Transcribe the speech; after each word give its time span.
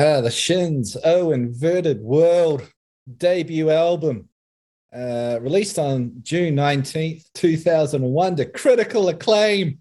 Ah, 0.00 0.20
the 0.20 0.30
Shins, 0.30 0.96
Oh 1.02 1.32
Inverted 1.32 2.00
World 2.00 2.62
debut 3.16 3.68
album, 3.68 4.28
uh, 4.94 5.40
released 5.40 5.76
on 5.76 6.20
June 6.22 6.54
19th, 6.54 7.24
2001 7.34 8.36
to 8.36 8.44
critical 8.44 9.08
acclaim. 9.08 9.80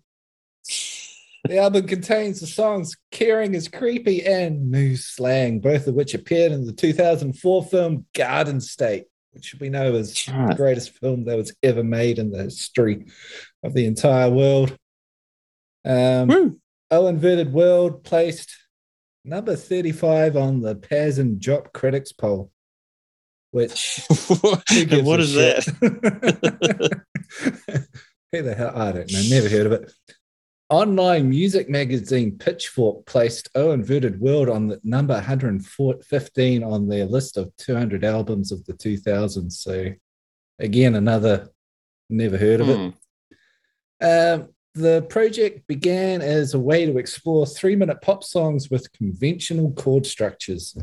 The 1.48 1.60
album 1.60 1.86
contains 1.86 2.40
the 2.40 2.48
songs 2.48 2.98
Caring 3.12 3.54
is 3.54 3.68
Creepy 3.68 4.26
and 4.26 4.72
New 4.72 4.96
Slang, 4.96 5.60
both 5.60 5.86
of 5.86 5.94
which 5.94 6.16
appeared 6.16 6.52
in 6.52 6.66
the 6.66 6.74
2004 6.74 7.66
film 7.66 8.08
Garden 8.16 8.60
State, 8.60 9.06
which 9.34 9.54
we 9.60 9.70
know 9.70 9.94
is 9.94 10.26
the 10.26 10.56
greatest 10.58 10.98
film 10.98 11.26
that 11.26 11.38
was 11.38 11.56
ever 11.62 11.84
made 11.84 12.18
in 12.18 12.32
the 12.32 12.42
history 12.42 13.06
of 13.62 13.76
the 13.76 13.86
entire 13.86 14.32
world. 14.32 14.76
Um, 15.86 16.60
oh 16.90 17.06
Inverted 17.06 17.54
World 17.54 18.04
placed 18.04 18.67
number 19.28 19.56
35 19.56 20.38
on 20.38 20.62
the 20.62 20.76
Pazz 20.76 21.20
and 21.20 21.40
Jop 21.40 21.74
Critics 21.74 22.12
poll, 22.12 22.52
which. 23.52 24.02
what 24.42 25.20
is 25.20 25.32
shit? 25.32 25.66
that? 25.66 27.02
Who 28.32 28.42
the 28.42 28.56
hell? 28.56 28.72
I 28.76 28.92
don't 28.92 29.12
know. 29.12 29.22
Never 29.30 29.50
heard 29.50 29.66
of 29.68 29.72
it. 29.74 29.92
Online 30.70 31.30
music 31.30 31.70
magazine 31.70 32.38
Pitchfork 32.38 33.06
placed 33.06 33.48
Oh 33.56 33.72
Inverted 33.72 34.20
World 34.20 34.50
on 34.50 34.68
the 34.68 34.82
number 34.84 35.14
115 35.14 36.64
on 36.64 36.90
their 36.90 37.06
list 37.06 37.38
of 37.38 37.56
200 37.58 38.04
albums 38.04 38.52
of 38.52 38.66
the 38.66 38.74
2000s. 38.74 39.54
So, 39.54 39.94
again, 40.60 40.96
another 40.96 41.50
never 42.10 42.38
heard 42.38 42.62
of 42.62 42.68
mm. 42.68 42.88
it. 42.90 42.94
Hmm. 44.02 44.42
Um, 44.42 44.50
the 44.78 45.02
project 45.10 45.68
began 45.68 46.22
as 46.22 46.54
a 46.54 46.60
way 46.60 46.86
to 46.86 46.98
explore 46.98 47.46
three 47.46 47.76
minute 47.76 48.02
pop 48.02 48.24
songs 48.24 48.70
with 48.70 48.92
conventional 48.94 49.72
chord 49.74 50.06
structures. 50.06 50.78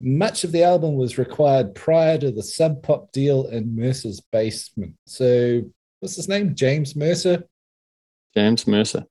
Much 0.00 0.44
of 0.44 0.52
the 0.52 0.62
album 0.62 0.96
was 0.96 1.18
required 1.18 1.74
prior 1.74 2.16
to 2.16 2.30
the 2.30 2.42
Sub 2.42 2.82
Pop 2.82 3.12
deal 3.12 3.46
in 3.48 3.76
Mercer's 3.76 4.20
basement. 4.32 4.94
So, 5.06 5.62
what's 5.98 6.16
his 6.16 6.28
name? 6.28 6.54
James 6.54 6.96
Mercer? 6.96 7.44
James 8.34 8.66
Mercer. 8.66 9.04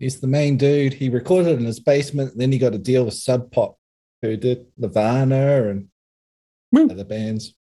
He's 0.00 0.20
the 0.20 0.26
main 0.26 0.56
dude. 0.56 0.94
He 0.94 1.10
recorded 1.10 1.60
in 1.60 1.64
his 1.64 1.78
basement. 1.78 2.32
Then 2.36 2.50
he 2.50 2.58
got 2.58 2.74
a 2.74 2.78
deal 2.78 3.04
with 3.04 3.14
Sub 3.14 3.52
Pop, 3.52 3.78
who 4.20 4.36
did 4.36 4.66
Nirvana 4.76 5.68
and 5.68 5.88
Woo. 6.72 6.88
other 6.90 7.04
bands. 7.04 7.54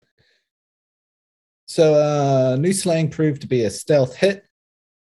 So, 1.67 1.95
uh, 1.95 2.56
New 2.56 2.72
Slang 2.73 3.10
proved 3.10 3.42
to 3.42 3.48
be 3.48 3.66
a 3.66 3.70
stealth 3.70 4.16
hit 4.16 4.45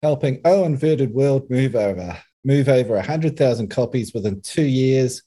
helping 0.03 0.41
Oh 0.45 0.65
Inverted 0.65 1.13
World 1.13 1.49
move 1.49 1.75
over 1.75 2.17
move 2.45 2.69
over 2.69 2.95
100,000 2.95 3.67
copies 3.69 4.13
within 4.13 4.39
two 4.41 4.65
years. 4.65 5.23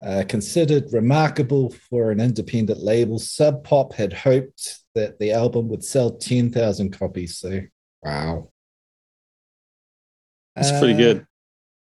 Uh, 0.00 0.22
considered 0.28 0.84
remarkable 0.92 1.74
for 1.90 2.12
an 2.12 2.20
independent 2.20 2.80
label, 2.80 3.18
Sub 3.18 3.64
Pop 3.64 3.92
had 3.94 4.12
hoped 4.12 4.78
that 4.94 5.18
the 5.18 5.32
album 5.32 5.68
would 5.68 5.82
sell 5.82 6.16
10,000 6.16 6.96
copies. 6.96 7.38
So, 7.38 7.62
wow. 8.02 8.50
That's 10.54 10.70
uh, 10.70 10.78
pretty 10.78 10.94
good. 10.94 11.26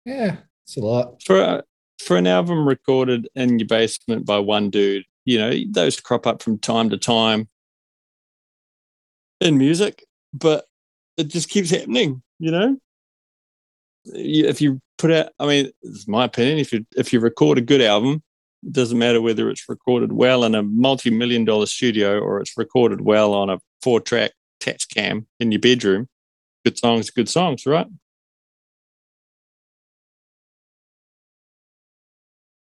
Yeah, 0.06 0.36
it's 0.64 0.78
a 0.78 0.80
lot. 0.80 1.22
For, 1.24 1.38
a, 1.38 1.62
for 2.02 2.16
an 2.16 2.26
album 2.26 2.66
recorded 2.66 3.28
in 3.34 3.58
your 3.58 3.68
basement 3.68 4.24
by 4.24 4.38
one 4.38 4.70
dude, 4.70 5.04
you 5.26 5.38
know, 5.38 5.52
those 5.70 6.00
crop 6.00 6.26
up 6.26 6.42
from 6.42 6.58
time 6.58 6.88
to 6.90 6.96
time 6.96 7.50
in 9.42 9.58
music, 9.58 10.06
but 10.32 10.64
it 11.16 11.28
just 11.28 11.48
keeps 11.48 11.70
happening 11.70 12.22
you 12.38 12.50
know? 12.50 12.76
If 14.04 14.60
you 14.60 14.80
put 14.98 15.10
out 15.10 15.28
i 15.38 15.46
mean 15.46 15.70
it's 15.82 16.08
my 16.08 16.24
opinion 16.24 16.58
if 16.58 16.72
you 16.72 16.86
if 16.96 17.12
you 17.12 17.20
record 17.20 17.58
a 17.58 17.60
good 17.60 17.80
album 17.80 18.22
it 18.62 18.72
doesn't 18.72 18.98
matter 18.98 19.20
whether 19.20 19.50
it's 19.50 19.68
recorded 19.68 20.12
well 20.12 20.44
in 20.44 20.54
a 20.54 20.62
multi-million 20.62 21.44
dollar 21.44 21.66
studio 21.66 22.18
or 22.18 22.40
it's 22.40 22.56
recorded 22.56 23.02
well 23.02 23.34
on 23.34 23.50
a 23.50 23.58
four 23.82 24.00
track 24.00 24.32
Tascam 24.60 25.26
in 25.38 25.52
your 25.52 25.60
bedroom 25.60 26.08
good 26.64 26.78
songs 26.78 27.10
good 27.10 27.28
songs 27.28 27.66
right? 27.66 27.86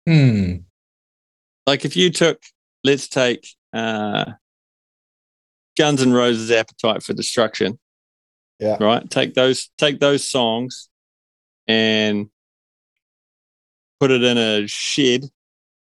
Hmm. 0.06 0.56
Like 1.66 1.84
if 1.84 1.96
you 1.96 2.10
took 2.10 2.42
let's 2.84 3.08
take 3.08 3.48
uh 3.72 4.32
guns 5.76 6.00
and 6.00 6.14
roses 6.14 6.50
appetite 6.50 7.02
for 7.02 7.12
destruction 7.12 7.78
yeah. 8.64 8.76
Right. 8.80 9.08
Take 9.10 9.34
those 9.34 9.68
take 9.76 10.00
those 10.00 10.26
songs 10.26 10.88
and 11.68 12.30
put 14.00 14.10
it 14.10 14.22
in 14.22 14.38
a 14.38 14.66
shed 14.66 15.24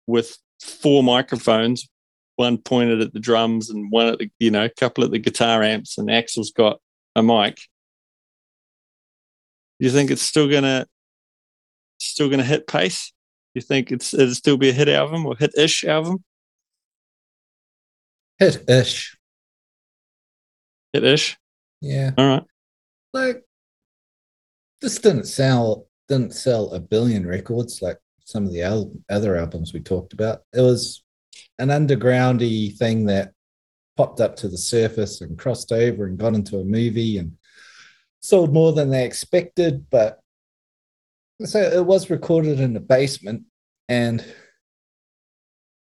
with 0.09 0.37
four 0.61 1.05
microphones, 1.05 1.89
one 2.35 2.59
pointed 2.59 3.01
at 3.01 3.13
the 3.13 3.21
drums 3.21 3.71
and 3.71 3.93
one 3.93 4.09
at 4.09 4.19
the 4.19 4.29
you 4.41 4.51
know, 4.51 4.65
a 4.65 4.69
couple 4.69 5.05
at 5.05 5.13
the 5.13 5.21
guitar 5.21 5.63
amps, 5.63 5.97
and 5.97 6.09
Axl's 6.09 6.51
got 6.51 6.81
a 7.15 7.23
mic. 7.23 7.61
You 9.79 9.89
think 9.89 10.11
it's 10.11 10.23
still 10.23 10.51
gonna 10.51 10.87
still 11.99 12.29
gonna 12.29 12.43
hit 12.43 12.67
pace? 12.67 13.13
You 13.55 13.63
think 13.63 13.93
it's 13.93 14.13
it'll 14.13 14.35
still 14.35 14.57
be 14.57 14.71
a 14.71 14.73
hit 14.73 14.89
album 14.89 15.25
or 15.25 15.37
hit 15.37 15.53
ish 15.57 15.85
album? 15.85 16.25
Hit 18.41 18.69
ish. 18.69 19.17
Hit 20.93 21.05
ish. 21.05 21.39
Yeah. 21.81 22.11
All 22.19 22.27
right 22.27 22.43
like 23.13 23.43
this 24.81 24.99
didn't 24.99 25.27
sell 25.27 25.87
didn't 26.09 26.35
sell 26.35 26.73
a 26.73 26.81
billion 26.81 27.27
records 27.27 27.81
like 27.81 27.99
some 28.25 28.45
of 28.45 28.53
the 28.53 28.63
al- 28.63 28.93
other 29.11 29.37
albums 29.37 29.73
we 29.73 29.81
talked 29.81 30.13
about. 30.13 30.43
It 30.53 30.61
was 30.61 31.03
an 31.59 31.69
undergroundy 31.69 32.77
thing 32.77 33.07
that 33.07 33.33
popped 33.97 34.21
up 34.21 34.37
to 34.37 34.49
the 34.49 34.59
surface 34.59 35.21
and 35.21 35.39
crossed 35.39 35.73
over 35.73 36.07
and 36.07 36.19
got 36.19 36.35
into 36.35 36.59
a 36.59 36.65
movie 36.65 37.19
and 37.19 37.37
sold 38.21 38.53
more 38.53 38.73
than 38.73 38.91
they 38.91 39.05
expected. 39.05 39.87
But 39.91 40.21
so 41.45 41.61
it 41.61 41.85
was 41.85 42.11
recorded 42.11 42.61
in 42.61 42.73
the 42.73 42.81
basement. 42.81 43.45
And 43.89 44.25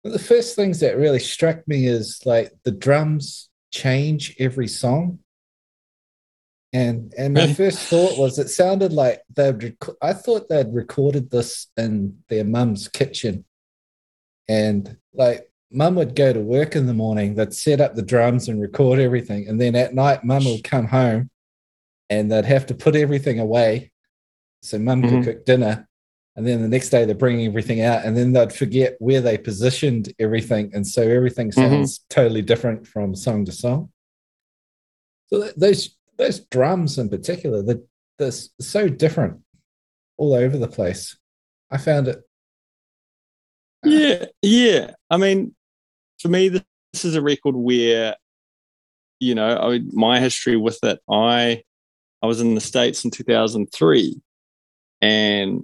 the 0.05 0.19
first 0.19 0.55
things 0.56 0.81
that 0.81 0.97
really 0.97 1.19
struck 1.19 1.67
me 1.67 1.87
is 1.87 2.21
like 2.25 2.53
the 2.65 2.71
drums 2.71 3.50
change 3.73 4.37
every 4.39 4.69
song. 4.69 5.19
And 6.73 7.15
and 7.17 7.33
my 7.33 7.53
first 7.55 7.79
thought 7.79 8.19
was 8.19 8.39
it 8.39 8.51
sounded 8.51 8.93
like 8.93 9.23
they'd 9.34 9.62
rec- 9.62 9.97
I 10.03 10.12
thought 10.12 10.49
they'd 10.49 10.73
recorded 10.73 11.31
this 11.31 11.69
in 11.79 12.19
their 12.29 12.45
mum's 12.45 12.89
kitchen. 12.89 13.47
And 14.49 14.99
like 15.15 15.51
mum 15.71 15.95
would 15.95 16.15
go 16.15 16.33
to 16.33 16.41
work 16.41 16.77
in 16.77 16.87
the 16.87 16.95
morning, 16.95 17.34
they'd 17.34 17.55
set 17.55 17.81
up 17.81 17.95
the 17.95 18.03
drums 18.03 18.49
and 18.49 18.61
record 18.61 18.99
everything. 18.99 19.49
And 19.49 19.61
then 19.61 19.75
at 19.75 19.95
night, 19.95 20.25
mum 20.25 20.45
would 20.45 20.65
come 20.65 20.87
home 20.87 21.31
and 22.11 22.31
they'd 22.31 22.45
have 22.45 22.67
to 22.67 22.75
put 22.75 22.97
everything 22.97 23.39
away. 23.39 23.93
So 24.62 24.79
mum 24.79 25.03
mm-hmm. 25.03 25.17
could 25.17 25.25
cook 25.25 25.45
dinner. 25.47 25.89
And 26.37 26.47
then 26.47 26.62
the 26.62 26.69
next 26.69 26.91
day 26.91 27.05
they're 27.05 27.15
bringing 27.15 27.47
everything 27.47 27.81
out 27.81 28.05
and 28.05 28.17
then 28.17 28.33
they'd 28.33 28.53
forget 28.53 28.97
where 29.00 29.21
they 29.21 29.39
positioned 29.39 30.12
everything. 30.19 30.71
And 30.73 30.87
so 30.87 31.03
everything 31.03 31.50
mm-hmm. 31.50 31.61
sounds 31.61 31.99
mm-hmm. 31.99 32.21
totally 32.21 32.43
different 32.43 32.87
from 32.87 33.15
song 33.15 33.45
to 33.47 33.53
song. 33.53 33.91
So 35.27 35.50
those 35.56 35.98
those 36.19 36.41
drums 36.41 36.99
in 36.99 37.09
particular, 37.09 37.62
they're, 37.62 37.81
they're 38.19 38.33
so 38.33 38.89
different 38.89 39.41
all 40.17 40.34
over 40.34 40.59
the 40.59 40.69
place. 40.69 41.17
I 41.71 41.79
found 41.79 42.09
it. 42.09 42.19
Uh, 43.84 43.91
yeah, 43.91 44.25
yeah. 44.43 44.91
I 45.11 45.17
mean, 45.17 45.55
for 46.21 46.29
me, 46.29 46.49
this 46.49 47.05
is 47.05 47.15
a 47.15 47.23
record 47.23 47.55
where, 47.55 48.17
you 49.21 49.34
know, 49.34 49.56
I, 49.56 49.81
my 49.93 50.20
history 50.20 50.56
with 50.56 50.82
it, 50.82 50.99
I, 51.09 51.62
I 52.23 52.26
was 52.26 52.41
in 52.41 52.55
the 52.55 52.61
States 52.61 53.05
in 53.05 53.11
2003 53.11 54.20
and 55.00 55.61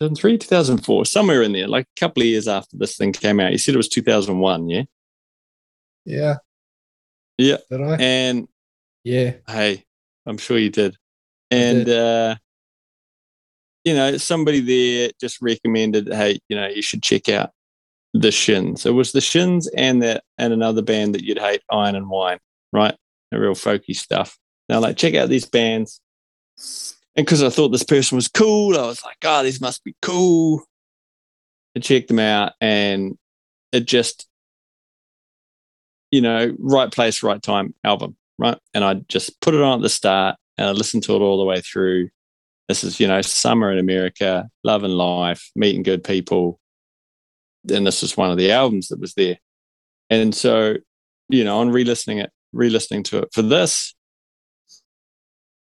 2003, 0.00 0.38
2004, 0.38 1.06
somewhere 1.06 1.42
in 1.42 1.52
there, 1.52 1.68
like 1.68 1.86
a 1.96 2.00
couple 2.00 2.22
of 2.22 2.26
years 2.26 2.48
after 2.48 2.76
this 2.76 2.96
thing 2.96 3.12
came 3.12 3.38
out. 3.38 3.52
You 3.52 3.58
said 3.58 3.74
it 3.74 3.78
was 3.78 3.88
2001, 3.88 4.68
yeah? 4.68 4.82
Yeah. 6.04 6.36
Yeah. 7.38 7.58
Did 7.70 7.80
I? 7.80 7.96
And 7.96 8.48
yeah. 9.04 9.34
Hey, 9.46 9.83
I'm 10.26 10.38
sure 10.38 10.58
you 10.58 10.70
did. 10.70 10.96
And, 11.50 11.86
did. 11.86 11.98
Uh, 11.98 12.36
you 13.84 13.94
know, 13.94 14.16
somebody 14.16 14.60
there 14.60 15.10
just 15.20 15.40
recommended, 15.42 16.12
hey, 16.12 16.38
you 16.48 16.56
know, 16.56 16.66
you 16.66 16.82
should 16.82 17.02
check 17.02 17.28
out 17.28 17.50
the 18.14 18.30
Shins. 18.30 18.86
It 18.86 18.92
was 18.92 19.12
the 19.12 19.20
Shins 19.20 19.68
and 19.76 20.02
that 20.02 20.24
and 20.38 20.52
another 20.52 20.82
band 20.82 21.14
that 21.14 21.22
you'd 21.22 21.38
hate, 21.38 21.62
Iron 21.70 21.94
and 21.94 22.08
Wine, 22.08 22.38
right? 22.72 22.96
The 23.30 23.38
real 23.38 23.54
folky 23.54 23.94
stuff. 23.94 24.38
Now, 24.68 24.80
like, 24.80 24.96
check 24.96 25.14
out 25.14 25.28
these 25.28 25.44
bands. 25.44 26.00
And 27.16 27.26
because 27.26 27.42
I 27.42 27.50
thought 27.50 27.68
this 27.68 27.84
person 27.84 28.16
was 28.16 28.28
cool, 28.28 28.78
I 28.78 28.86
was 28.86 29.04
like, 29.04 29.18
oh, 29.24 29.42
these 29.42 29.60
must 29.60 29.84
be 29.84 29.94
cool. 30.00 30.64
I 31.76 31.80
checked 31.80 32.08
them 32.08 32.20
out 32.20 32.52
and 32.60 33.18
it 33.72 33.86
just, 33.86 34.26
you 36.10 36.22
know, 36.22 36.54
right 36.58 36.90
place, 36.90 37.22
right 37.22 37.42
time 37.42 37.74
album 37.84 38.16
right? 38.38 38.58
And 38.72 38.84
I 38.84 38.94
just 39.08 39.40
put 39.40 39.54
it 39.54 39.62
on 39.62 39.78
at 39.78 39.82
the 39.82 39.88
start 39.88 40.36
and 40.58 40.68
I 40.68 40.72
listened 40.72 41.02
to 41.04 41.16
it 41.16 41.20
all 41.20 41.38
the 41.38 41.44
way 41.44 41.60
through. 41.60 42.10
This 42.68 42.84
is, 42.84 42.98
you 42.98 43.06
know, 43.06 43.20
summer 43.20 43.70
in 43.70 43.78
America, 43.78 44.48
love 44.62 44.84
and 44.84 44.96
life, 44.96 45.50
meeting 45.54 45.82
good 45.82 46.02
people. 46.02 46.58
and 47.70 47.86
this 47.86 48.02
was 48.02 48.16
one 48.16 48.30
of 48.30 48.36
the 48.36 48.52
albums 48.52 48.88
that 48.88 49.00
was 49.00 49.14
there. 49.14 49.38
And 50.10 50.34
so, 50.34 50.76
you 51.28 51.44
know, 51.44 51.58
on 51.58 51.70
re-listening 51.70 52.18
it, 52.18 52.30
re-listening 52.52 53.02
to 53.04 53.18
it 53.18 53.28
for 53.32 53.42
this, 53.42 53.94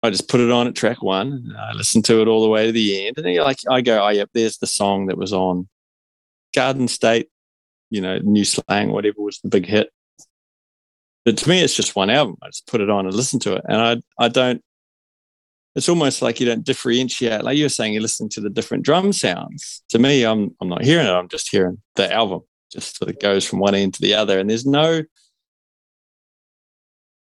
I 0.03 0.11
just 0.11 0.29
put 0.29 0.41
it 0.41 0.51
on 0.51 0.67
at 0.67 0.75
track 0.75 1.03
one. 1.03 1.55
I 1.59 1.73
listened 1.75 2.05
to 2.07 2.23
it 2.23 2.29
all 2.29 2.43
the 2.43 2.49
way 2.49 2.67
to 2.67 2.73
the 2.73 3.07
end, 3.07 3.19
and 3.19 3.27
then 3.27 3.37
like, 3.37 3.59
I 3.69 3.83
go, 3.83 4.03
oh 4.03 4.09
yep, 4.09 4.31
there's 4.33 4.59
the 4.59 4.67
song 4.67 5.07
that 5.07 5.19
was 5.19 5.33
on 5.33 5.69
Garden 6.55 6.89
State, 6.89 7.29
you 7.91 8.01
know, 8.01 8.19
New 8.19 8.45
Slang, 8.45 8.93
whatever 8.93 9.21
was 9.21 9.41
the 9.41 9.51
big 9.51 9.67
hit. 9.67 9.91
But 11.25 11.37
to 11.39 11.49
me, 11.49 11.63
it's 11.63 11.75
just 11.75 11.97
one 11.97 12.11
album. 12.11 12.37
I 12.43 12.49
just 12.49 12.67
put 12.67 12.81
it 12.81 12.91
on 12.91 13.07
and 13.07 13.15
listen 13.15 13.41
to 13.41 13.55
it, 13.55 13.65
and 13.69 13.81
I 13.81 14.25
I 14.25 14.29
don't. 14.29 14.63
It's 15.77 15.89
almost 15.89 16.23
like 16.23 16.41
you 16.41 16.47
don't 16.47 16.65
differentiate. 16.65 17.45
Like 17.45 17.57
you 17.57 17.65
were 17.65 17.69
saying, 17.69 17.93
you're 17.93 18.03
listening 18.03 18.31
to 18.31 18.41
the 18.41 18.51
different 18.51 18.85
drum 18.85 19.13
sounds. 19.13 19.83
To 19.91 19.99
me, 19.99 20.25
I'm 20.25 20.55
I'm 20.61 20.69
not 20.69 20.83
hearing 20.83 21.07
it. 21.07 21.11
I'm 21.11 21.29
just 21.29 21.49
hearing 21.51 21.81
the 21.97 22.13
album. 22.13 22.41
Just 22.73 22.99
sort 22.99 23.11
of 23.11 23.21
goes 23.21 23.45
from 23.45 23.59
one 23.59 23.75
end 23.75 23.95
to 23.95 24.03
the 24.03 24.15
other, 24.15 24.39
and 24.39 24.49
there's 24.49 24.67
no. 24.67 25.03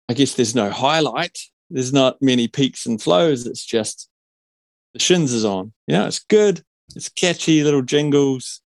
I 0.08 0.14
guess 0.14 0.34
there's 0.34 0.54
no 0.54 0.70
highlight. 0.70 1.38
There's 1.70 1.93
not 1.93 2.22
many 2.22 2.46
peaks 2.46 2.87
and 2.87 3.02
flows. 3.02 3.46
It's 3.46 3.64
just 3.64 4.08
the 4.93 5.00
shins 5.00 5.32
is 5.32 5.44
on. 5.44 5.72
You 5.87 5.96
know, 5.96 6.06
it's 6.06 6.20
good. 6.20 6.62
It's 6.94 7.08
catchy 7.08 7.64
little 7.64 7.82
jingles, 7.82 8.60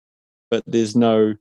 but 0.50 0.62
there's 0.66 0.94
no 0.94 1.34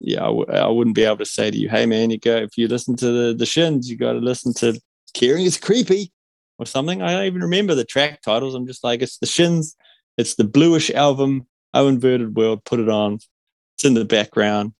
yeah, 0.00 0.22
I 0.22 0.26
w- 0.26 0.46
I 0.50 0.66
wouldn't 0.66 0.96
be 0.96 1.04
able 1.04 1.18
to 1.18 1.26
say 1.26 1.50
to 1.50 1.56
you, 1.56 1.68
hey 1.68 1.86
man, 1.86 2.10
you 2.10 2.18
go 2.18 2.36
if 2.36 2.56
you 2.56 2.68
listen 2.68 2.96
to 2.96 3.06
the 3.06 3.34
the 3.34 3.46
shins, 3.46 3.90
you 3.90 3.96
got 3.96 4.12
to 4.12 4.18
listen 4.18 4.54
to 4.54 4.80
Caring 5.14 5.44
is 5.44 5.58
creepy 5.58 6.12
or 6.58 6.66
something. 6.66 7.02
I 7.02 7.12
don't 7.12 7.26
even 7.26 7.42
remember 7.42 7.74
the 7.74 7.84
track 7.84 8.22
titles. 8.22 8.54
I'm 8.54 8.66
just 8.66 8.84
like, 8.84 9.02
it's 9.02 9.18
the 9.18 9.26
shins, 9.26 9.76
it's 10.16 10.34
the 10.34 10.44
bluish 10.44 10.90
album, 10.90 11.46
Oh 11.74 11.88
Inverted 11.88 12.36
World, 12.36 12.64
put 12.64 12.80
it 12.80 12.88
on. 12.88 13.14
It's 13.14 13.84
in 13.84 13.94
the 13.94 14.04
background. 14.04 14.72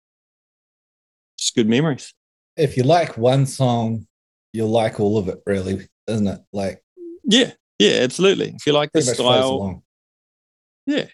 Just 1.38 1.54
good 1.54 1.68
memories. 1.68 2.14
If 2.56 2.76
you 2.76 2.82
like 2.82 3.16
one 3.16 3.46
song, 3.46 4.06
you'll 4.52 4.68
like 4.68 5.00
all 5.00 5.16
of 5.16 5.28
it, 5.28 5.40
really, 5.46 5.88
isn't 6.06 6.26
it? 6.26 6.40
Like, 6.52 6.82
yeah, 7.24 7.52
yeah, 7.78 8.00
absolutely. 8.02 8.52
If 8.54 8.66
you 8.66 8.72
like 8.72 8.92
the 8.92 9.02
style, 9.02 9.82
yeah. 10.86 10.96
yeah. 10.96 11.06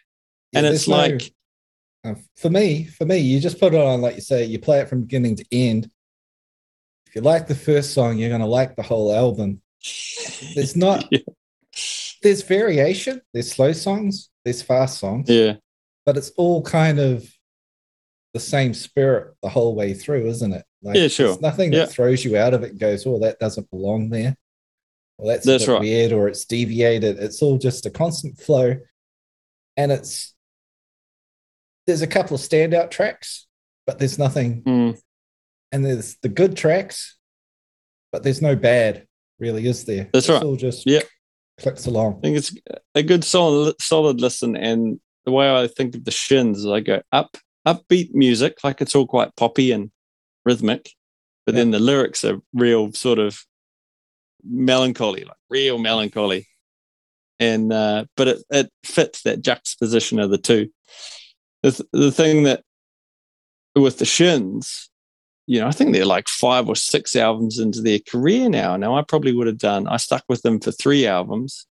And 0.55 0.67
it's 0.67 0.89
like 0.89 1.33
uh, 2.07 2.15
for 2.37 2.51
me, 2.51 2.85
for 2.85 3.05
me, 3.05 3.19
you 3.19 3.41
just 3.41 3.59
put 3.59 3.75
it 3.75 3.81
on, 3.81 4.01
like 4.01 4.15
you 4.15 4.21
say, 4.21 4.45
you 4.45 4.59
play 4.59 4.81
it 4.81 4.89
from 4.89 5.03
beginning 5.03 5.37
to 5.37 5.45
end. 5.51 5.91
If 7.07 7.17
you 7.17 7.21
like 7.21 7.47
the 7.47 7.55
first 7.55 7.95
song, 7.95 8.19
you're 8.19 8.29
going 8.29 8.41
to 8.41 8.47
like 8.47 8.77
the 8.77 8.83
whole 8.83 9.15
album. 9.15 9.61
There's 10.55 10.77
not, 10.77 11.07
yeah. 11.11 11.21
there's 12.23 12.43
variation. 12.43 13.21
There's 13.33 13.51
slow 13.51 13.73
songs, 13.73 14.31
there's 14.45 14.63
fast 14.63 14.99
songs. 14.99 15.29
Yeah. 15.29 15.55
But 16.05 16.17
it's 16.17 16.31
all 16.31 16.63
kind 16.63 17.01
of 17.01 17.29
the 18.33 18.41
same 18.41 18.75
spirit 18.75 19.35
the 19.43 19.49
whole 19.49 19.75
way 19.75 19.95
through, 19.95 20.27
isn't 20.27 20.53
it? 20.53 20.65
Like, 20.83 20.97
yeah, 20.97 21.09
sure. 21.09 21.37
nothing 21.41 21.73
yeah. 21.73 21.81
that 21.81 21.91
throws 21.91 22.25
you 22.25 22.37
out 22.37 22.55
of 22.55 22.63
it 22.63 22.71
and 22.71 22.79
goes, 22.79 23.07
oh, 23.07 23.19
that 23.21 23.41
doesn't 23.41 23.71
belong 23.71 24.11
there. 24.11 24.37
Well, 25.19 25.29
that's, 25.29 25.47
that's 25.47 25.67
right. 25.67 25.81
weird 25.81 26.13
or 26.13 26.29
it's 26.29 26.45
deviated. 26.45 27.19
It's 27.19 27.43
all 27.43 27.59
just 27.59 27.87
a 27.87 27.91
constant 27.91 28.39
flow. 28.39 28.77
And 29.77 29.91
it's 29.91 30.35
there's 31.87 32.03
a 32.03 32.07
couple 32.07 32.35
of 32.35 32.41
standout 32.41 32.91
tracks, 32.91 33.47
but 33.87 33.99
there's 33.99 34.19
nothing. 34.19 34.63
Mm. 34.63 35.01
And 35.73 35.85
there's 35.85 36.17
the 36.23 36.29
good 36.29 36.57
tracks, 36.57 37.17
but 38.13 38.23
there's 38.23 38.43
no 38.43 38.57
bad, 38.57 39.07
really, 39.39 39.67
is 39.67 39.85
there? 39.85 40.09
That's 40.13 40.27
it's 40.27 40.29
right. 40.29 40.43
all 40.43 40.57
just 40.57 40.87
yeah. 40.87 41.03
clicks 41.61 41.87
along. 41.87 42.19
I 42.19 42.21
think 42.21 42.37
it's 42.37 42.55
a 42.95 43.03
good 43.03 43.25
solid 43.25 43.75
solid 43.81 44.21
listen. 44.21 44.57
And 44.57 45.01
the 45.25 45.33
way 45.33 45.55
I 45.55 45.67
think 45.67 45.95
of 45.95 46.05
the 46.05 46.11
shins 46.11 46.59
is 46.59 46.67
I 46.67 46.81
go 46.81 47.03
up 47.13 47.37
upbeat 47.67 48.15
music, 48.15 48.59
like 48.63 48.81
it's 48.81 48.95
all 48.95 49.07
quite 49.07 49.35
poppy 49.37 49.73
and 49.73 49.91
rhythmic, 50.45 50.91
but 51.45 51.55
yeah. 51.55 51.61
then 51.61 51.73
the 51.73 51.81
lyrics 51.81 52.25
are 52.25 52.41
real 52.55 52.93
sort 52.93 53.19
of 53.19 53.41
melancholy, 54.45 55.25
like 55.25 55.37
real 55.51 55.79
melancholy. 55.79 56.47
And 57.39 57.73
uh, 57.73 58.07
but 58.17 58.29
it, 58.29 58.45
it 58.51 58.71
fits 58.83 59.23
that 59.23 59.43
juxtaposition 59.43 60.21
of 60.21 60.31
the 60.31 60.39
two 60.39 60.71
the, 61.71 61.87
the 61.93 62.13
thing 62.13 62.45
that 62.45 62.63
with 63.75 63.99
the 63.99 64.05
Shins, 64.05 64.91
you 65.47 65.61
know, 65.61 65.67
I 65.67 65.71
think 65.71 65.93
they're 65.93 66.05
like 66.05 66.29
five 66.29 66.69
or 66.69 66.77
six 66.77 67.15
albums 67.15 67.59
into 67.59 67.81
their 67.81 67.99
career 67.99 68.49
now. 68.49 68.77
Now, 68.77 68.97
I 68.97 69.03
probably 69.03 69.33
would 69.33 69.47
have 69.47 69.59
done, 69.59 69.87
I 69.87 69.97
stuck 69.97 70.25
with 70.29 70.43
them 70.43 70.61
for 70.61 70.73
three 70.73 71.07
albums. 71.07 71.67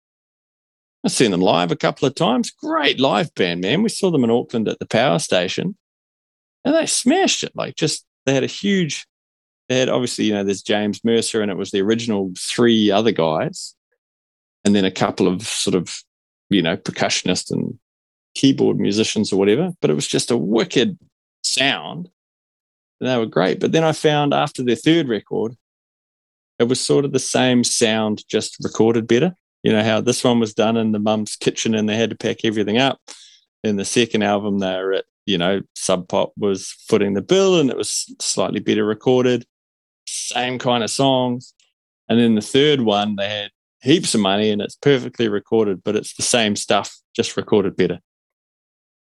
I've 1.06 1.12
seen 1.12 1.32
them 1.32 1.42
live 1.42 1.72
a 1.72 1.76
couple 1.76 2.08
of 2.08 2.16
times. 2.16 2.52
Great 2.52 3.00
live 3.00 3.34
band, 3.36 3.62
man. 3.62 3.84
We 3.84 3.90
saw 3.90 4.10
them 4.10 4.24
in 4.24 4.32
Auckland 4.32 4.68
at 4.68 4.80
the 4.80 4.86
power 4.86 5.20
station 5.20 5.76
and 6.64 6.76
they 6.76 6.86
smashed 6.86 7.44
it. 7.44 7.52
Like, 7.56 7.76
just, 7.76 8.06
they 8.26 8.34
had 8.34 8.44
a 8.44 8.48
huge, 8.48 9.06
they 9.70 9.80
had 9.80 9.90
obviously, 9.90 10.26
you 10.26 10.34
know, 10.34 10.44
there's 10.44 10.62
James 10.62 11.02
Mercer 11.04 11.42
and 11.42 11.52
it 11.52 11.58
was 11.58 11.72
the 11.72 11.82
original 11.82 12.32
three 12.38 12.90
other 12.90 13.12
guys. 13.12 13.76
And 14.66 14.74
then 14.74 14.86
a 14.86 14.92
couple 14.92 15.28
of 15.28 15.42
sort 15.42 15.76
of, 15.76 15.94
you 16.50 16.62
know, 16.62 16.78
percussionists 16.78 17.52
and 17.52 17.78
keyboard 18.36 18.80
musicians 18.80 19.32
or 19.32 19.38
whatever, 19.38 19.72
but 19.82 19.90
it 19.90 19.96
was 19.96 20.08
just 20.08 20.32
a 20.32 20.38
wicked 20.38 20.98
sound. 21.44 22.10
And 23.00 23.10
they 23.10 23.18
were 23.18 23.26
great. 23.26 23.60
But 23.60 23.72
then 23.72 23.84
I 23.84 23.92
found 23.92 24.34
after 24.34 24.64
their 24.64 24.76
third 24.76 25.08
record, 25.08 25.56
it 26.60 26.66
was 26.66 26.80
sort 26.80 27.06
of 27.06 27.12
the 27.12 27.20
same 27.20 27.64
sound, 27.64 28.24
just 28.28 28.58
recorded 28.64 29.08
better. 29.08 29.36
You 29.64 29.72
know, 29.72 29.84
how 29.84 30.02
this 30.02 30.24
one 30.24 30.40
was 30.40 30.54
done 30.54 30.78
in 30.78 30.92
the 30.92 31.00
mum's 31.00 31.36
kitchen 31.36 31.74
and 31.74 31.88
they 31.88 31.96
had 31.96 32.10
to 32.10 32.16
pack 32.16 32.44
everything 32.44 32.78
up. 32.78 33.00
In 33.64 33.78
the 33.78 33.86
second 33.86 34.24
album, 34.24 34.60
they 34.60 34.76
were 34.76 34.94
at, 34.94 35.06
you 35.26 35.38
know, 35.38 35.62
Sub 35.76 36.08
Pop 36.10 36.34
was 36.38 36.76
footing 36.88 37.14
the 37.14 37.22
bill 37.22 37.60
and 37.60 37.70
it 37.70 37.78
was 37.78 38.14
slightly 38.22 38.60
better 38.60 38.86
recorded, 38.86 39.46
same 40.06 40.60
kind 40.60 40.84
of 40.84 40.90
songs. 40.90 41.54
And 42.10 42.20
then 42.20 42.36
the 42.36 42.42
third 42.42 42.82
one, 42.82 43.16
they 43.16 43.30
had 43.30 43.52
heaps 43.82 44.14
of 44.14 44.22
money 44.22 44.50
and 44.50 44.62
it's 44.62 44.76
perfectly 44.76 45.30
recorded, 45.30 45.82
but 45.84 45.96
it's 45.96 46.14
the 46.16 46.24
same 46.24 46.56
stuff, 46.58 46.98
just 47.16 47.38
recorded 47.38 47.78
better. 47.78 48.00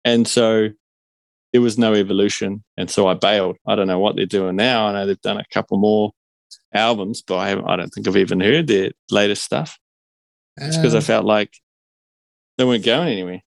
And 0.09 0.27
so 0.27 0.71
there 1.53 1.61
was 1.61 1.77
no 1.77 1.93
evolution. 1.93 2.65
And 2.79 2.91
so 2.91 3.09
I 3.09 3.15
bailed. 3.15 3.59
I 3.67 3.75
don't 3.75 3.87
know 3.87 3.99
what 3.99 4.17
they're 4.17 4.25
doing 4.25 4.57
now. 4.57 4.87
I 4.87 4.93
know 4.93 5.07
they've 5.07 5.21
done 5.21 5.37
a 5.39 5.45
couple 5.53 5.77
more 5.77 6.13
albums, 6.73 7.21
but 7.21 7.37
I, 7.37 7.73
I 7.73 7.77
don't 7.77 7.91
think 7.91 8.09
I've 8.09 8.17
even 8.17 8.41
heard 8.41 8.67
their 8.69 8.93
latest 9.11 9.45
stuff. 9.45 9.79
It's 10.57 10.79
because 10.79 10.95
um, 10.95 10.99
I 10.99 11.03
felt 11.03 11.27
like 11.27 11.53
they 12.57 12.65
weren't 12.65 12.87
going 12.87 13.09
anywhere. 13.09 13.43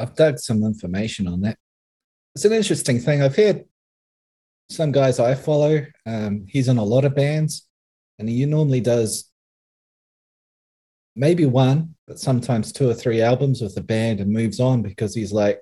I've 0.00 0.16
dug 0.16 0.40
some 0.40 0.64
information 0.64 1.28
on 1.28 1.40
that. 1.42 1.56
It's 2.34 2.44
an 2.44 2.52
interesting 2.52 2.98
thing. 2.98 3.22
I've 3.22 3.36
heard 3.36 3.64
some 4.68 4.90
guys 4.90 5.20
I 5.20 5.34
follow, 5.34 5.86
um, 6.04 6.46
he's 6.48 6.66
in 6.66 6.78
a 6.78 6.84
lot 6.84 7.04
of 7.04 7.14
bands, 7.14 7.68
and 8.18 8.28
he 8.28 8.44
normally 8.44 8.80
does 8.80 9.30
maybe 11.14 11.46
one, 11.46 11.94
but 12.08 12.18
sometimes 12.18 12.72
two 12.72 12.90
or 12.90 12.94
three 12.94 13.22
albums 13.22 13.60
with 13.60 13.76
the 13.76 13.82
band 13.82 14.18
and 14.18 14.32
moves 14.32 14.58
on 14.58 14.82
because 14.82 15.14
he's 15.14 15.32
like, 15.32 15.60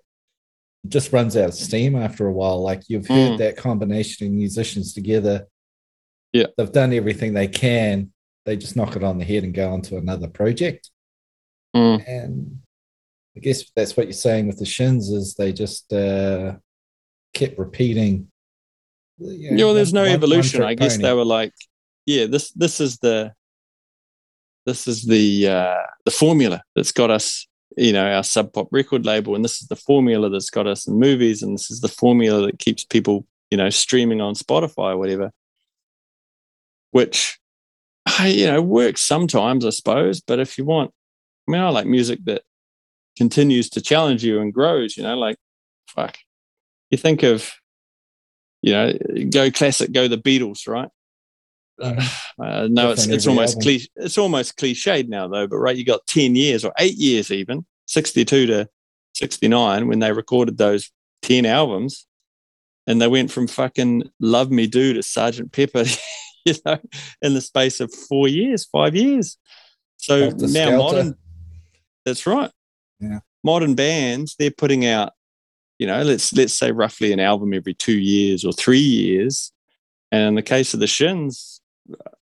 just 0.89 1.13
runs 1.13 1.37
out 1.37 1.51
of 1.51 1.55
steam 1.55 1.97
after 1.97 2.27
a 2.27 2.33
while. 2.33 2.63
Like 2.63 2.83
you've 2.89 3.07
heard 3.07 3.33
mm. 3.33 3.39
that 3.39 3.57
combination 3.57 4.27
of 4.27 4.33
musicians 4.33 4.95
together. 4.95 5.47
Yeah. 6.33 6.47
They've 6.57 6.73
done 6.73 6.93
everything 6.93 7.35
they 7.35 7.49
can. 7.49 8.13
They 8.47 8.57
just 8.57 8.77
knock 8.77 8.97
it 8.97 9.05
on 9.05 9.19
the 9.19 9.25
head 9.25 9.45
and 9.45 9.55
go 9.55 9.73
on 9.73 9.83
to 9.83 9.97
another 9.97 10.29
project. 10.29 10.91
Mm. 11.77 12.09
And 12.09 12.61
I 13.37 13.41
guess 13.41 13.65
that's 13.77 13.97
what 13.97 14.07
you're 14.07 14.13
saying 14.13 14.47
with 14.47 14.59
the 14.59 14.65
shins 14.65 15.11
is 15.11 15.35
they 15.35 15.53
just 15.53 15.93
uh, 15.93 16.55
kept 17.35 17.59
repeating. 17.59 18.29
You 19.19 19.51
know, 19.51 19.57
yeah, 19.57 19.65
well, 19.65 19.75
there's 19.75 19.93
no 19.93 20.03
one, 20.03 20.13
evolution. 20.13 20.61
One 20.61 20.71
I 20.71 20.75
guess 20.75 20.97
pony. 20.97 21.03
they 21.09 21.13
were 21.13 21.25
like, 21.25 21.53
yeah, 22.07 22.27
this 22.27 22.51
this 22.53 22.81
is 22.81 22.99
the 22.99 23.33
this 24.67 24.89
is 24.89 25.05
the 25.05 25.49
uh, 25.49 25.83
the 26.05 26.11
formula 26.11 26.63
that's 26.75 26.93
got 26.93 27.11
us 27.11 27.47
you 27.77 27.93
know 27.93 28.07
our 28.07 28.23
sub 28.23 28.53
pop 28.53 28.69
record 28.71 29.07
label 29.07 29.35
and 29.35 29.45
this 29.45 29.61
is 29.63 29.69
the 29.69 29.77
formula 29.77 30.29
that's 30.29 30.51
got 30.51 30.67
us 30.67 30.87
in 30.87 30.99
movies 30.99 31.43
and 31.43 31.55
this 31.55 31.71
is 31.71 31.81
the 31.81 31.89
formula 31.89 32.47
that 32.47 32.59
keeps 32.59 32.85
people 32.85 33.27
you 33.51 33.57
know 33.57 33.71
streaming 33.71 34.21
on 34.21 34.35
spotify 34.35 34.93
or 34.93 34.99
whatever 34.99 35.31
which 36.91 37.39
I, 38.07 38.29
you 38.29 38.47
know 38.47 38.61
works 38.61 39.03
sometimes 39.03 39.65
i 39.65 39.71
suppose 39.71 40.21
but 40.21 40.41
if 40.41 40.59
you 40.59 40.65
want 40.65 40.91
i 41.49 41.53
mean 41.53 41.61
i 41.61 41.69
like 41.69 41.87
music 41.87 42.25
that 42.25 42.43
continues 43.17 43.69
to 43.71 43.81
challenge 43.81 44.25
you 44.25 44.41
and 44.41 44.53
grows 44.53 44.97
you 44.97 45.03
know 45.03 45.17
like 45.17 45.37
fuck. 45.95 46.17
You 46.91 46.99
think 46.99 47.23
of 47.23 47.53
you 48.63 48.73
know 48.73 48.93
go 49.31 49.51
classic 49.51 49.93
go 49.93 50.09
the 50.09 50.19
beatles 50.19 50.67
right 50.69 50.89
uh, 51.81 52.69
no, 52.71 52.91
it's 52.91 53.07
it's 53.07 53.27
almost 53.27 53.61
cliche, 53.61 53.89
it's 53.97 54.19
almost 54.19 54.59
cliched 54.59 55.09
now 55.09 55.29
though. 55.29 55.47
But 55.47 55.59
right, 55.59 55.77
you 55.77 55.85
got 55.85 56.07
ten 56.07 56.37
years 56.37 56.65
or 56.65 56.73
eight 56.79 56.97
years 56.97 57.31
even, 57.31 57.65
sixty 57.87 58.25
two 58.25 58.47
to 58.47 58.69
sixty 59.15 59.49
nine 59.49 59.89
when 59.89 59.99
they 59.99 60.13
recorded 60.13 60.59
those 60.59 60.91
ten 61.23 61.47
albums, 61.47 62.07
and 62.87 63.01
they 63.01 63.09
went 63.09 63.31
from 63.31 63.47
fucking 63.47 64.11
Love 64.21 64.51
Me 64.51 64.67
Do 64.67 64.93
to 64.95 65.03
Sergeant 65.03 65.53
Pepper, 65.53 65.85
you 66.45 66.55
know, 66.65 66.79
in 67.23 67.35
the 67.35 67.41
space 67.41 67.81
of 67.81 67.93
four 67.93 68.29
years, 68.29 68.65
five 68.67 68.95
years. 68.95 69.39
So 69.97 70.31
now 70.31 70.49
Skelter. 70.49 70.77
modern, 70.77 71.15
that's 72.05 72.27
right. 72.27 72.51
Yeah, 73.01 73.21
modern 73.43 73.75
bands 73.75 74.37
they're 74.39 74.51
putting 74.51 74.87
out 74.87 75.13
you 75.81 75.87
know, 75.87 76.03
let's 76.03 76.31
let's 76.35 76.53
say 76.53 76.73
roughly 76.73 77.11
an 77.11 77.21
album 77.21 77.55
every 77.55 77.73
two 77.73 77.99
years 77.99 78.45
or 78.45 78.53
three 78.53 78.79
years. 78.79 79.51
And 80.13 80.29
in 80.29 80.35
the 80.35 80.43
case 80.43 80.75
of 80.75 80.81
the 80.81 80.87
Shins, 80.87 81.63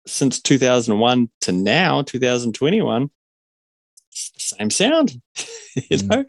since 0.06 0.42
2001 0.42 1.30
to 1.42 1.52
now, 1.52 2.02
2021, 2.02 3.10
same 4.12 4.70
sound, 4.70 5.12
you 5.76 5.98
mm. 5.98 6.10
know, 6.10 6.26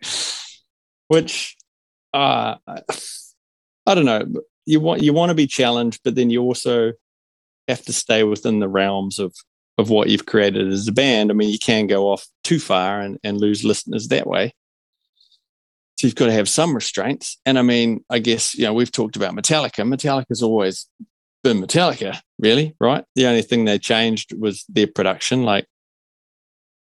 which 1.08 1.56
uh, 2.12 2.56
I 3.86 3.94
don't 3.94 4.04
know. 4.04 4.24
You 4.64 4.80
want 4.80 5.02
you 5.02 5.12
want 5.12 5.30
to 5.30 5.34
be 5.34 5.46
challenged, 5.46 6.00
but 6.02 6.14
then 6.14 6.30
you 6.30 6.42
also 6.42 6.92
have 7.68 7.84
to 7.84 7.92
stay 7.92 8.24
within 8.24 8.58
the 8.58 8.68
realms 8.68 9.18
of 9.18 9.34
of 9.78 9.90
what 9.90 10.08
you've 10.08 10.26
created 10.26 10.72
as 10.72 10.88
a 10.88 10.92
band. 10.92 11.30
I 11.30 11.34
mean, 11.34 11.50
you 11.50 11.58
can 11.58 11.86
go 11.86 12.10
off 12.10 12.26
too 12.42 12.58
far 12.58 13.00
and, 13.00 13.18
and 13.22 13.38
lose 13.38 13.64
listeners 13.64 14.08
that 14.08 14.26
way. 14.26 14.54
So 15.98 16.06
you've 16.06 16.16
got 16.16 16.26
to 16.26 16.32
have 16.32 16.48
some 16.48 16.74
restraints. 16.74 17.38
And 17.44 17.58
I 17.58 17.62
mean, 17.62 18.04
I 18.10 18.18
guess, 18.18 18.54
you 18.54 18.64
know, 18.64 18.74
we've 18.74 18.92
talked 18.92 19.16
about 19.16 19.34
Metallica. 19.34 19.86
Metallica's 19.86 20.42
always 20.42 20.88
Metallica, 21.54 22.20
really, 22.38 22.74
right? 22.80 23.04
The 23.14 23.26
only 23.26 23.42
thing 23.42 23.64
they 23.64 23.78
changed 23.78 24.32
was 24.38 24.64
their 24.68 24.86
production, 24.86 25.42
like 25.42 25.66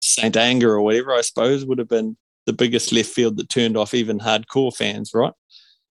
Saint 0.02 0.38
Anger 0.38 0.74
or 0.74 0.82
whatever, 0.82 1.14
I 1.14 1.22
suppose, 1.22 1.66
would 1.66 1.80
have 1.80 1.90
been 1.90 2.18
the 2.46 2.54
biggest 2.54 2.92
left 2.92 3.10
field 3.10 3.38
that 3.38 3.50
turned 3.50 3.76
off 3.78 3.94
even 3.94 4.20
hardcore 4.20 4.76
fans, 4.76 5.12
right? 5.14 5.34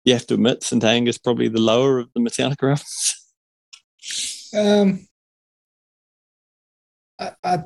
You 0.04 0.14
have 0.14 0.26
to 0.28 0.34
admit, 0.34 0.62
Saint 0.62 0.84
Anger 0.84 1.10
is 1.10 1.18
probably 1.18 1.48
the 1.48 1.60
lower 1.60 1.98
of 1.98 2.08
the 2.14 2.20
Metallica 2.20 2.70
albums. 2.70 3.16
Um, 4.52 5.06
I, 7.20 7.32
I, 7.44 7.62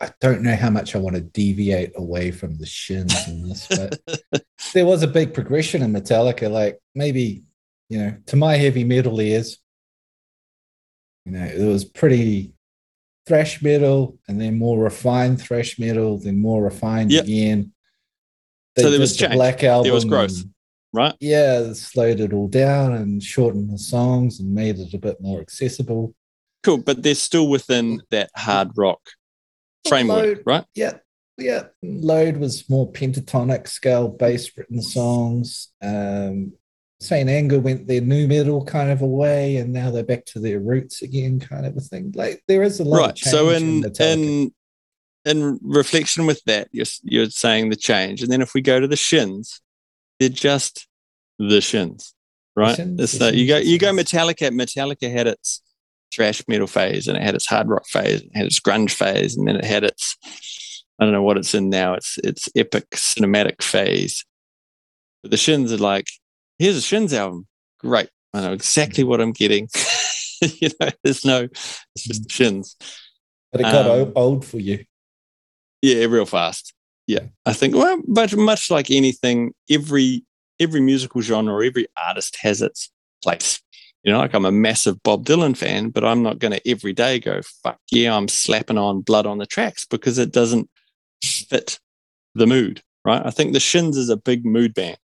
I 0.00 0.10
don't 0.20 0.42
know 0.42 0.56
how 0.56 0.68
much 0.68 0.94
I 0.94 0.98
want 0.98 1.16
to 1.16 1.22
deviate 1.22 1.92
away 1.96 2.30
from 2.30 2.58
the 2.58 2.66
shins 2.66 3.14
in 3.28 3.48
this, 3.48 3.66
but 3.68 3.98
there 4.74 4.84
was 4.84 5.02
a 5.02 5.08
big 5.08 5.32
progression 5.32 5.82
in 5.82 5.92
Metallica. 5.92 6.50
Like 6.50 6.78
maybe, 6.94 7.44
you 7.88 7.98
know, 7.98 8.16
to 8.26 8.36
my 8.36 8.56
heavy 8.56 8.84
metal 8.84 9.20
ears, 9.20 9.58
you 11.26 11.32
know, 11.32 11.44
it 11.44 11.66
was 11.66 11.84
pretty 11.84 12.54
thrash 13.26 13.60
metal 13.60 14.16
and 14.28 14.40
then 14.40 14.56
more 14.56 14.78
refined 14.78 15.40
thrash 15.40 15.78
metal, 15.78 16.18
then 16.18 16.40
more 16.40 16.62
refined 16.62 17.10
yep. 17.10 17.24
again. 17.24 17.72
They 18.76 18.82
so 18.82 18.90
there 18.90 19.00
was 19.00 19.16
the 19.16 19.28
Black 19.28 19.64
Album. 19.64 19.84
There 19.84 19.92
was 19.92 20.04
growth, 20.04 20.40
and, 20.40 20.54
right? 20.92 21.14
Yeah, 21.18 21.72
slowed 21.72 22.20
it 22.20 22.32
all 22.32 22.46
down 22.46 22.92
and 22.92 23.22
shortened 23.22 23.72
the 23.72 23.78
songs 23.78 24.38
and 24.38 24.54
made 24.54 24.78
it 24.78 24.94
a 24.94 24.98
bit 24.98 25.20
more 25.20 25.40
accessible. 25.40 26.14
Cool, 26.62 26.78
but 26.78 27.02
they're 27.02 27.14
still 27.14 27.48
within 27.48 28.02
that 28.10 28.30
hard 28.36 28.70
rock 28.76 29.00
framework, 29.88 30.24
Load, 30.24 30.42
right? 30.46 30.64
Yeah, 30.74 30.98
yeah. 31.38 31.64
Load 31.82 32.36
was 32.36 32.68
more 32.70 32.90
pentatonic 32.92 33.66
scale 33.66 34.08
based 34.08 34.56
written 34.56 34.80
songs. 34.80 35.72
Um, 35.82 36.52
Saint 37.00 37.28
Anger 37.28 37.60
went 37.60 37.86
their 37.86 38.00
nu 38.00 38.26
metal 38.26 38.64
kind 38.64 38.90
of 38.90 39.02
away, 39.02 39.56
and 39.56 39.72
now 39.72 39.90
they're 39.90 40.02
back 40.02 40.24
to 40.26 40.40
their 40.40 40.60
roots 40.60 41.02
again, 41.02 41.38
kind 41.38 41.66
of 41.66 41.76
a 41.76 41.80
thing. 41.80 42.12
Like 42.14 42.42
there 42.48 42.62
is 42.62 42.80
a 42.80 42.84
lot. 42.84 42.98
Right. 42.98 43.18
so 43.18 43.50
in 43.50 43.84
in, 44.00 44.52
in 45.24 45.58
reflection 45.62 46.26
with 46.26 46.42
that, 46.44 46.68
you're 46.72 46.86
you're 47.02 47.30
saying 47.30 47.68
the 47.68 47.76
change, 47.76 48.22
and 48.22 48.32
then 48.32 48.40
if 48.40 48.54
we 48.54 48.62
go 48.62 48.80
to 48.80 48.88
the 48.88 48.96
Shins, 48.96 49.60
they're 50.18 50.28
just 50.30 50.88
the 51.38 51.60
Shins, 51.60 52.14
right? 52.54 52.70
The 52.70 52.76
shins, 52.76 52.96
the 52.96 53.06
shins, 53.06 53.36
you 53.36 53.46
go 53.46 53.58
you 53.58 53.78
go 53.78 53.92
Metallica. 53.92 54.50
Metallica 54.50 55.10
had 55.10 55.26
its 55.26 55.62
thrash 56.14 56.42
metal 56.48 56.66
phase 56.66 57.08
and 57.08 57.16
it 57.16 57.22
had 57.22 57.34
its 57.34 57.46
hard 57.46 57.68
rock 57.68 57.86
phase, 57.86 58.22
it 58.22 58.30
had 58.34 58.46
its 58.46 58.60
grunge 58.60 58.92
phase, 58.92 59.36
and 59.36 59.46
then 59.46 59.56
it 59.56 59.64
had 59.64 59.84
its 59.84 60.16
I 60.98 61.04
don't 61.04 61.12
know 61.12 61.22
what 61.22 61.36
it's 61.36 61.54
in 61.54 61.68
now. 61.68 61.94
It's 61.94 62.18
it's 62.24 62.48
epic 62.56 62.88
cinematic 62.90 63.62
phase. 63.62 64.24
But 65.22 65.30
the 65.30 65.36
Shins 65.36 65.72
are 65.72 65.78
like, 65.78 66.06
here's 66.58 66.76
a 66.76 66.82
Shins 66.82 67.12
album. 67.12 67.46
Great. 67.80 68.08
I 68.34 68.42
know 68.42 68.52
exactly 68.52 69.04
what 69.04 69.20
I'm 69.20 69.32
getting. 69.32 69.68
you 70.42 70.70
know, 70.80 70.90
there's 71.02 71.24
no, 71.24 71.44
it's 71.44 72.04
just 72.04 72.30
Shins. 72.30 72.76
But 73.52 73.60
it 73.60 73.64
got 73.64 73.86
um, 73.86 74.12
old 74.14 74.44
for 74.44 74.58
you. 74.58 74.84
Yeah, 75.82 76.04
real 76.06 76.26
fast. 76.26 76.74
Yeah, 77.06 77.26
I 77.44 77.52
think. 77.52 77.74
Well, 77.74 78.02
but 78.06 78.36
much 78.36 78.70
like 78.70 78.90
anything, 78.90 79.52
every 79.70 80.24
every 80.58 80.80
musical 80.80 81.20
genre, 81.20 81.64
every 81.64 81.86
artist 81.96 82.36
has 82.40 82.62
its 82.62 82.90
place. 83.22 83.60
You 84.02 84.12
know, 84.12 84.18
like 84.18 84.34
I'm 84.34 84.44
a 84.44 84.52
massive 84.52 85.02
Bob 85.02 85.24
Dylan 85.24 85.56
fan, 85.56 85.90
but 85.90 86.04
I'm 86.04 86.22
not 86.22 86.38
going 86.38 86.52
to 86.52 86.68
every 86.68 86.92
day 86.92 87.18
go, 87.18 87.40
fuck 87.62 87.78
yeah, 87.90 88.16
I'm 88.16 88.28
slapping 88.28 88.78
on 88.78 89.00
blood 89.00 89.26
on 89.26 89.38
the 89.38 89.46
tracks 89.46 89.84
because 89.84 90.18
it 90.18 90.32
doesn't 90.32 90.70
fit 91.22 91.80
the 92.34 92.46
mood, 92.46 92.82
right? 93.04 93.24
I 93.24 93.30
think 93.30 93.52
the 93.52 93.60
Shins 93.60 93.96
is 93.96 94.08
a 94.08 94.16
big 94.16 94.44
mood 94.44 94.74
band. 94.74 94.98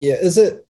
Yeah, 0.00 0.14
is 0.14 0.38
it 0.38 0.66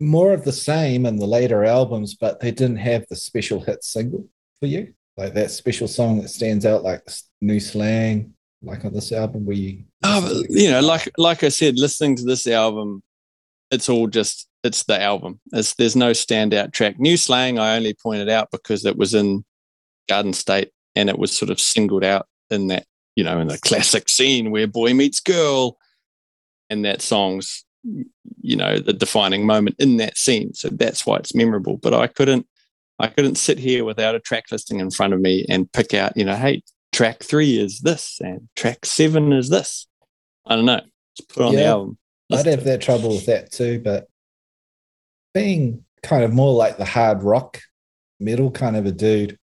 more 0.00 0.32
of 0.32 0.44
the 0.44 0.52
same 0.52 1.06
in 1.06 1.16
the 1.16 1.26
later 1.26 1.64
albums, 1.64 2.14
but 2.14 2.40
they 2.40 2.50
didn't 2.50 2.76
have 2.76 3.06
the 3.08 3.16
special 3.16 3.60
hit 3.60 3.82
single 3.82 4.26
for 4.60 4.66
you? 4.66 4.94
Like 5.16 5.34
that 5.34 5.50
special 5.50 5.88
song 5.88 6.20
that 6.20 6.28
stands 6.28 6.64
out, 6.64 6.84
like 6.84 7.02
new 7.40 7.58
slang, 7.58 8.34
like 8.62 8.84
on 8.84 8.92
this 8.92 9.12
album 9.12 9.46
where 9.46 9.56
you. 9.56 9.84
Oh, 10.04 10.44
you 10.48 10.70
know, 10.70 10.80
like 10.80 11.10
like 11.18 11.42
I 11.42 11.48
said, 11.48 11.78
listening 11.78 12.16
to 12.16 12.24
this 12.24 12.46
album 12.46 13.02
it's 13.70 13.88
all 13.88 14.06
just 14.06 14.48
it's 14.64 14.84
the 14.84 15.00
album. 15.00 15.40
It's, 15.52 15.74
there's 15.74 15.96
no 15.96 16.10
standout 16.10 16.72
track. 16.72 16.98
New 16.98 17.16
Slang 17.16 17.58
I 17.58 17.76
only 17.76 17.94
pointed 17.94 18.28
out 18.28 18.50
because 18.50 18.84
it 18.84 18.96
was 18.96 19.14
in 19.14 19.44
Garden 20.08 20.32
State 20.32 20.70
and 20.96 21.08
it 21.08 21.18
was 21.18 21.36
sort 21.36 21.50
of 21.50 21.60
singled 21.60 22.04
out 22.04 22.26
in 22.50 22.68
that 22.68 22.86
you 23.14 23.24
know 23.24 23.38
in 23.40 23.48
the 23.48 23.58
classic 23.58 24.08
scene 24.08 24.50
where 24.50 24.66
boy 24.66 24.94
meets 24.94 25.20
girl, 25.20 25.78
and 26.70 26.84
that 26.84 27.02
song's 27.02 27.64
you 28.40 28.56
know 28.56 28.78
the 28.78 28.92
defining 28.92 29.46
moment 29.46 29.76
in 29.78 29.96
that 29.98 30.18
scene. 30.18 30.52
So 30.54 30.68
that's 30.68 31.06
why 31.06 31.16
it's 31.16 31.34
memorable. 31.34 31.76
But 31.76 31.94
I 31.94 32.06
couldn't 32.06 32.46
I 32.98 33.08
couldn't 33.08 33.36
sit 33.36 33.58
here 33.58 33.84
without 33.84 34.14
a 34.14 34.20
track 34.20 34.46
listing 34.50 34.80
in 34.80 34.90
front 34.90 35.14
of 35.14 35.20
me 35.20 35.46
and 35.48 35.70
pick 35.72 35.94
out 35.94 36.16
you 36.16 36.24
know 36.24 36.34
hey 36.34 36.62
track 36.92 37.22
three 37.22 37.58
is 37.58 37.80
this 37.80 38.18
and 38.20 38.48
track 38.56 38.84
seven 38.84 39.32
is 39.32 39.48
this. 39.48 39.86
I 40.46 40.56
don't 40.56 40.64
know. 40.64 40.80
Just 41.16 41.28
put 41.28 41.44
on 41.44 41.52
yeah. 41.52 41.60
the 41.60 41.66
album. 41.66 41.98
I'd 42.30 42.46
have 42.46 42.64
that 42.64 42.82
trouble 42.82 43.10
with 43.10 43.26
that 43.26 43.52
too, 43.52 43.80
but 43.80 44.06
being 45.34 45.84
kind 46.02 46.24
of 46.24 46.32
more 46.32 46.54
like 46.54 46.76
the 46.76 46.84
hard 46.84 47.22
rock 47.22 47.60
metal 48.20 48.50
kind 48.50 48.76
of 48.76 48.86
a 48.86 48.92
dude, 48.92 49.38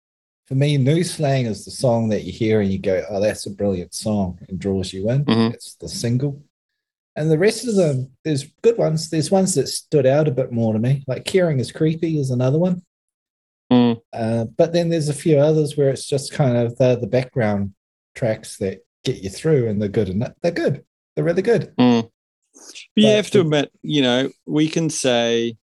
for 0.47 0.55
me, 0.55 0.77
New 0.79 1.05
Slang 1.05 1.47
is 1.47 1.65
the 1.65 1.71
song 1.71 2.09
that 2.09 2.25
you 2.25 2.33
hear 2.33 2.61
and 2.61 2.73
you 2.73 2.79
go, 2.79 3.05
oh, 3.09 3.21
that's 3.21 3.47
a 3.47 3.50
brilliant 3.50 3.95
song 3.95 4.39
and 4.49 4.59
draws 4.59 4.93
you 4.93 5.09
in. 5.11 5.25
Mm-hmm. 5.25 5.55
It's 5.55 5.77
the 5.77 5.89
single. 5.89 6.43
And 7.21 7.31
the 7.31 7.37
rest 7.37 7.69
of 7.69 7.75
them, 7.77 8.11
there's 8.25 8.45
good 8.62 8.79
ones. 8.79 9.11
There's 9.11 9.31
ones 9.31 9.55
that 9.55 9.69
stood 9.69 10.07
out 10.07 10.27
a 10.27 10.31
bit 10.31 10.53
more 10.53 10.73
to 10.73 10.79
me. 10.79 11.05
Like 11.07 11.27
Caring 11.27 11.61
is 11.61 11.71
Creepy 11.71 12.19
is 12.19 12.31
another 12.31 12.59
one. 12.59 12.81
Mm. 13.71 14.00
Uh, 14.11 14.47
but 14.57 14.73
then 14.73 14.89
there's 14.89 15.11
a 15.11 15.15
few 15.15 15.37
others 15.37 15.77
where 15.77 15.91
it's 15.91 16.07
just 16.07 16.33
kind 16.33 16.57
of 16.57 16.79
the, 16.79 16.97
the 16.97 17.07
background 17.07 17.75
tracks 18.15 18.57
that 18.57 18.87
get 19.05 19.19
you 19.19 19.29
through 19.29 19.69
and 19.69 19.83
they're 19.83 19.91
good. 19.91 20.09
And 20.09 20.33
they're 20.41 20.50
good. 20.50 20.83
They're 21.15 21.25
really 21.27 21.43
good. 21.43 21.75
Mm. 21.77 22.09
But 22.55 22.75
you 22.97 23.09
have 23.09 23.31
to 23.33 23.43
admit, 23.43 23.71
you 23.83 24.00
know, 24.00 24.31
we 24.47 24.71
can 24.71 24.89
say, 24.89 25.59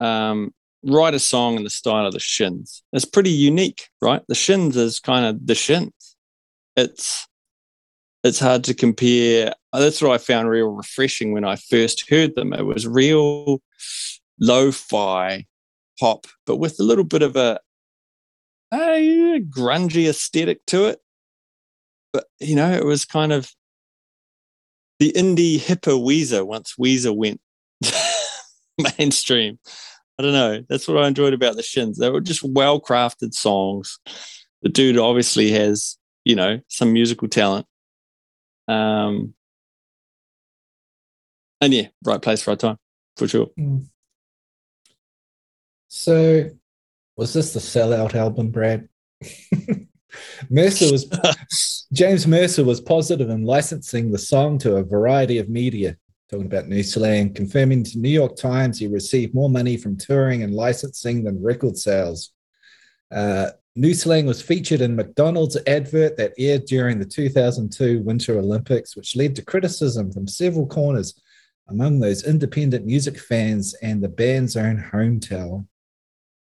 um, 0.00 0.54
write 0.82 1.12
a 1.12 1.18
song 1.18 1.56
in 1.56 1.64
the 1.64 1.68
style 1.68 2.06
of 2.06 2.14
the 2.14 2.20
Shins. 2.20 2.82
It's 2.94 3.04
pretty 3.04 3.32
unique, 3.32 3.90
right? 4.00 4.22
The 4.28 4.34
Shins 4.34 4.78
is 4.78 4.98
kind 4.98 5.26
of 5.26 5.46
the 5.46 5.54
Shins. 5.54 6.16
It's 6.74 7.28
it's 8.24 8.38
hard 8.38 8.64
to 8.64 8.74
compare. 8.74 9.54
Oh, 9.72 9.80
that's 9.80 10.00
what 10.00 10.12
I 10.12 10.18
found 10.18 10.48
real 10.48 10.68
refreshing 10.68 11.32
when 11.32 11.44
I 11.44 11.56
first 11.56 12.08
heard 12.08 12.34
them. 12.34 12.52
It 12.52 12.66
was 12.66 12.86
real 12.86 13.62
lo-fi 14.40 15.46
pop, 15.98 16.26
but 16.46 16.56
with 16.56 16.78
a 16.78 16.84
little 16.84 17.04
bit 17.04 17.22
of 17.22 17.36
a, 17.36 17.58
a 18.72 19.40
grungy 19.40 20.08
aesthetic 20.08 20.64
to 20.66 20.86
it. 20.86 21.00
But 22.12 22.26
you 22.40 22.54
know, 22.54 22.70
it 22.70 22.84
was 22.84 23.04
kind 23.04 23.32
of 23.32 23.52
the 24.98 25.12
indie 25.12 25.58
hipper 25.58 26.00
Weezer 26.00 26.46
once 26.46 26.74
Weezer 26.78 27.16
went 27.16 27.40
mainstream. 28.98 29.58
I 30.18 30.22
don't 30.22 30.32
know. 30.32 30.62
That's 30.68 30.86
what 30.86 31.02
I 31.02 31.08
enjoyed 31.08 31.32
about 31.32 31.56
the 31.56 31.62
Shins. 31.62 31.98
They 31.98 32.10
were 32.10 32.20
just 32.20 32.44
well 32.44 32.80
crafted 32.80 33.34
songs. 33.34 33.98
The 34.60 34.68
dude 34.68 34.98
obviously 34.98 35.50
has, 35.52 35.96
you 36.24 36.36
know, 36.36 36.60
some 36.68 36.92
musical 36.92 37.26
talent. 37.26 37.66
Um, 38.72 39.34
and 41.60 41.72
yeah, 41.72 41.88
right 42.04 42.20
place, 42.20 42.46
right 42.46 42.58
time, 42.58 42.78
for 43.16 43.28
sure. 43.28 43.48
Mm. 43.58 43.86
So, 45.88 46.50
was 47.16 47.32
this 47.34 47.52
the 47.52 47.60
sellout 47.60 48.14
album, 48.14 48.50
Brad? 48.50 48.88
Mercer 50.50 50.90
was 50.90 51.08
James 51.92 52.26
Mercer 52.26 52.64
was 52.64 52.80
positive 52.80 53.30
in 53.30 53.44
licensing 53.44 54.10
the 54.10 54.18
song 54.18 54.58
to 54.58 54.76
a 54.76 54.82
variety 54.82 55.38
of 55.38 55.48
media, 55.48 55.96
talking 56.30 56.46
about 56.46 56.68
New 56.68 56.82
Slang, 56.82 57.34
confirming 57.34 57.84
to 57.84 57.98
New 57.98 58.08
York 58.08 58.36
Times 58.36 58.78
he 58.78 58.86
received 58.86 59.34
more 59.34 59.50
money 59.50 59.76
from 59.76 59.96
touring 59.96 60.42
and 60.42 60.54
licensing 60.54 61.24
than 61.24 61.42
record 61.42 61.76
sales. 61.76 62.32
Uh, 63.10 63.50
New 63.74 63.94
Slang 63.94 64.26
was 64.26 64.42
featured 64.42 64.82
in 64.82 64.94
McDonald's 64.96 65.56
advert 65.66 66.16
that 66.18 66.34
aired 66.38 66.66
during 66.66 66.98
the 66.98 67.06
2002 67.06 68.00
Winter 68.02 68.38
Olympics, 68.38 68.94
which 68.94 69.16
led 69.16 69.34
to 69.36 69.44
criticism 69.44 70.12
from 70.12 70.28
several 70.28 70.66
corners 70.66 71.18
among 71.68 72.00
those 72.00 72.24
independent 72.24 72.84
music 72.84 73.18
fans 73.18 73.74
and 73.82 74.02
the 74.02 74.08
band's 74.08 74.56
own 74.56 74.90
hometown. 74.92 75.66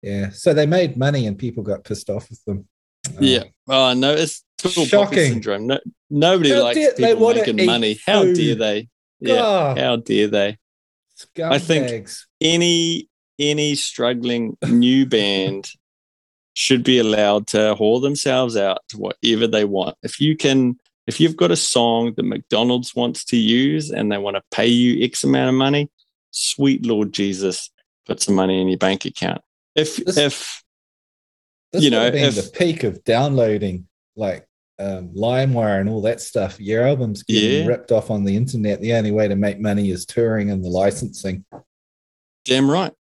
Yeah, 0.03 0.31
so 0.31 0.53
they 0.53 0.67
made 0.67 0.99
money 0.99 1.27
and 1.27 1.39
people 1.39 1.63
got 1.63 1.85
pissed 1.85 2.11
off 2.11 2.29
with 2.29 2.45
them. 2.45 2.69
Uh, 3.09 3.21
yeah. 3.21 3.45
Oh 3.69 3.95
no, 3.95 4.13
it's 4.13 4.45
total 4.59 4.85
Shocking. 4.85 5.33
syndrome. 5.33 5.67
No, 5.67 5.79
nobody 6.11 6.51
How 6.51 6.63
likes 6.63 6.95
people 6.95 7.33
making 7.33 7.65
money. 7.65 7.99
How 8.07 8.25
dare 8.25 8.55
they? 8.55 8.89
Yeah. 9.21 9.37
God, 9.37 9.79
How 9.79 9.97
dare 9.97 10.29
they? 10.29 10.59
I 11.43 11.59
think- 11.59 12.11
Any 12.41 13.09
any 13.39 13.75
struggling 13.77 14.57
new 14.69 15.07
band 15.07 15.71
should 16.55 16.83
be 16.85 16.99
allowed 16.99 17.47
to 17.49 17.75
haul 17.75 18.01
themselves 18.01 18.57
out 18.57 18.79
to 18.89 18.97
whatever 18.99 19.47
they 19.47 19.65
want. 19.65 19.97
If 20.03 20.21
you 20.21 20.37
can 20.37 20.79
if 21.07 21.21
you've 21.21 21.37
got 21.37 21.51
a 21.51 21.57
song 21.57 22.15
that 22.17 22.23
McDonald's 22.23 22.95
wants 22.97 23.25
to 23.27 23.37
use 23.37 23.91
and 23.91 24.11
they 24.11 24.17
want 24.17 24.37
to 24.37 24.43
pay 24.51 24.67
you 24.69 25.05
X 25.05 25.23
amount 25.23 25.51
of 25.51 25.55
money, 25.55 25.91
sweet 26.31 26.87
Lord 26.87 27.13
Jesus, 27.13 27.71
put 28.07 28.23
some 28.23 28.35
money 28.35 28.59
in 28.63 28.69
your 28.69 28.79
bank 28.79 29.05
account. 29.05 29.43
If 29.75 29.97
This- 29.97 30.17
if 30.17 30.63
This 31.73 31.83
you 31.83 31.91
know, 31.91 32.07
if- 32.07 32.37
the 32.37 32.51
peak 32.57 32.85
of 32.85 33.05
downloading 33.05 33.87
like 34.17 34.47
um, 34.79 35.11
LimeWire 35.11 35.81
and 35.81 35.89
all 35.89 36.01
that 36.03 36.21
stuff. 36.21 36.61
Your 36.61 36.85
albums 36.85 37.23
getting 37.23 37.61
Yeah. 37.63 37.67
ripped 37.67 37.93
off 37.93 38.11
on 38.11 38.25
the 38.25 38.35
internet. 38.35 38.81
The 38.81 38.93
only 38.95 39.13
way 39.13 39.29
to 39.29 39.37
make 39.37 39.61
money 39.61 39.91
is 39.91 40.05
touring 40.05 40.51
and 40.51 40.65
the 40.65 40.69
licensing. 40.69 41.45
Damn 42.45 42.69
right. 42.69 42.93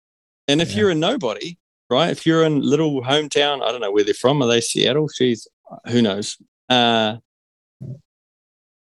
And 0.48 0.60
if 0.60 0.72
Yeah. 0.72 0.76
you're 0.78 0.90
a 0.90 0.94
nobody, 0.94 1.56
right? 1.92 2.10
If 2.10 2.26
you're 2.26 2.42
in 2.42 2.60
little 2.62 3.02
hometown, 3.02 3.62
I 3.62 3.70
don't 3.70 3.80
know 3.80 3.92
where 3.92 4.04
they're 4.04 4.14
from. 4.14 4.42
Are 4.42 4.48
they 4.48 4.60
Seattle? 4.60 5.08
Jeez, 5.08 5.46
who 5.88 6.02
knows? 6.02 6.38
Uh, 6.68 7.16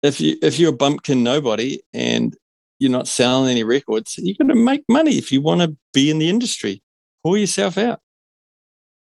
if 0.04 0.22
you 0.22 0.38
if 0.42 0.60
you're 0.60 0.74
a 0.74 0.78
bumpkin 0.78 1.24
nobody 1.24 1.82
and 1.94 2.38
you're 2.78 2.92
not 2.92 3.08
selling 3.08 3.51
any 3.51 3.63
records, 3.63 4.18
you're 4.18 4.36
going 4.38 4.48
to 4.48 4.56
make 4.56 4.84
money 4.88 5.18
if 5.18 5.32
you 5.32 5.42
want 5.42 5.62
to 5.62 5.75
be 5.94 6.10
in 6.10 6.20
the 6.20 6.30
industry. 6.30 6.82
Pull 7.24 7.38
yourself 7.38 7.78
out. 7.78 8.00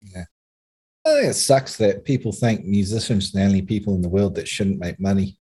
I 0.04 0.26
think 1.06 1.28
it 1.30 1.34
sucks 1.34 1.78
that 1.78 2.06
people 2.06 2.32
think 2.32 2.66
musicians 2.66 3.30
are 3.30 3.40
the 3.40 3.46
only 3.46 3.62
people 3.62 3.94
in 3.94 4.02
the 4.02 4.10
world 4.10 4.36
that 4.36 4.48
shouldn't 4.48 4.80
make 4.80 5.00
money 5.00 5.38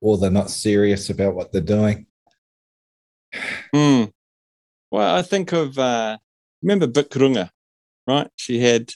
or 0.00 0.16
they're 0.16 0.30
not 0.30 0.50
serious 0.50 1.10
about 1.10 1.34
what 1.34 1.52
they're 1.52 1.60
doing. 1.60 2.06
Hmm. 3.74 4.04
Well, 4.90 5.14
I 5.14 5.22
think 5.22 5.52
of 5.52 5.78
uh, 5.78 6.16
remember 6.62 6.86
Bic 6.86 7.10
Runga, 7.10 7.50
right? 8.08 8.28
She 8.36 8.58
had 8.60 8.90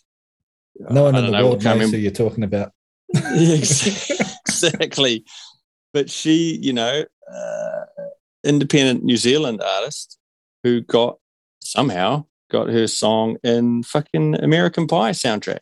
No 0.90 1.04
one 1.04 1.14
in 1.14 1.26
the 1.26 1.30
know, 1.32 1.44
world 1.48 1.62
knows 1.62 1.90
who 1.90 1.98
you're 1.98 2.10
talking 2.10 2.42
about. 2.44 2.72
Exactly. 4.46 5.24
But 5.92 6.08
she, 6.10 6.56
you 6.60 6.72
know, 6.72 7.04
uh, 7.32 7.84
independent 8.44 9.04
New 9.04 9.16
Zealand 9.16 9.62
artist 9.62 10.18
who 10.62 10.80
got 10.80 11.18
somehow 11.60 12.24
got 12.50 12.68
her 12.68 12.86
song 12.86 13.36
in 13.44 13.82
fucking 13.82 14.36
American 14.42 14.86
Pie 14.86 15.10
soundtrack, 15.12 15.60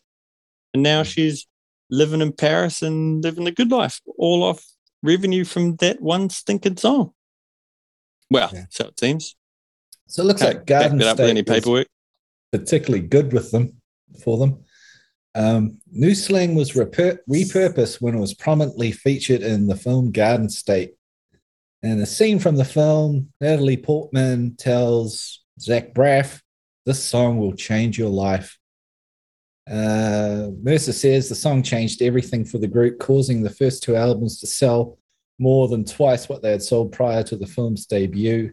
and 0.74 0.82
now 0.82 1.02
Mm. 1.02 1.06
she's 1.06 1.46
living 1.90 2.20
in 2.20 2.32
Paris 2.32 2.82
and 2.82 3.22
living 3.22 3.46
a 3.46 3.50
good 3.52 3.70
life, 3.70 4.00
all 4.18 4.42
off 4.44 4.64
revenue 5.02 5.44
from 5.44 5.76
that 5.76 6.00
one 6.00 6.30
stinking 6.30 6.76
song. 6.76 7.12
Well, 8.30 8.50
Yeah. 8.52 8.66
so 8.70 8.86
it 8.86 8.98
seems. 9.00 9.34
So 10.06 10.22
it 10.22 10.26
looks 10.26 10.42
Can't 10.42 10.56
like 10.58 10.66
Garden 10.66 10.98
that 10.98 11.06
up 11.08 11.18
with 11.18 11.28
any 11.30 11.40
State 11.42 11.54
paperwork. 11.54 11.88
Particularly 12.52 13.06
good 13.06 13.32
with 13.32 13.50
them 13.50 13.80
for 14.22 14.38
them. 14.38 14.64
Um, 15.34 15.78
New 15.90 16.14
Slang 16.14 16.54
was 16.54 16.72
repur- 16.72 17.18
repurposed 17.28 18.00
when 18.00 18.14
it 18.14 18.20
was 18.20 18.34
prominently 18.34 18.90
featured 18.92 19.42
in 19.42 19.66
the 19.66 19.76
film 19.76 20.10
Garden 20.10 20.48
State. 20.48 20.94
And 21.82 22.00
a 22.00 22.06
scene 22.06 22.38
from 22.38 22.56
the 22.56 22.64
film, 22.64 23.32
Natalie 23.40 23.76
Portman 23.76 24.56
tells 24.56 25.42
Zach 25.60 25.94
Braff, 25.94 26.42
"This 26.84 27.02
song 27.02 27.38
will 27.38 27.54
change 27.54 27.98
your 27.98 28.10
life." 28.10 28.58
Uh, 29.70 30.50
Mercer 30.62 30.92
says 30.92 31.28
the 31.28 31.34
song 31.34 31.62
changed 31.62 32.02
everything 32.02 32.44
for 32.44 32.58
the 32.58 32.66
group, 32.66 32.98
causing 32.98 33.42
the 33.42 33.50
first 33.50 33.82
two 33.82 33.94
albums 33.94 34.40
to 34.40 34.46
sell 34.46 34.98
more 35.38 35.68
than 35.68 35.84
twice 35.84 36.28
what 36.28 36.42
they 36.42 36.50
had 36.50 36.62
sold 36.62 36.92
prior 36.92 37.22
to 37.22 37.36
the 37.36 37.46
film's 37.46 37.86
debut. 37.86 38.52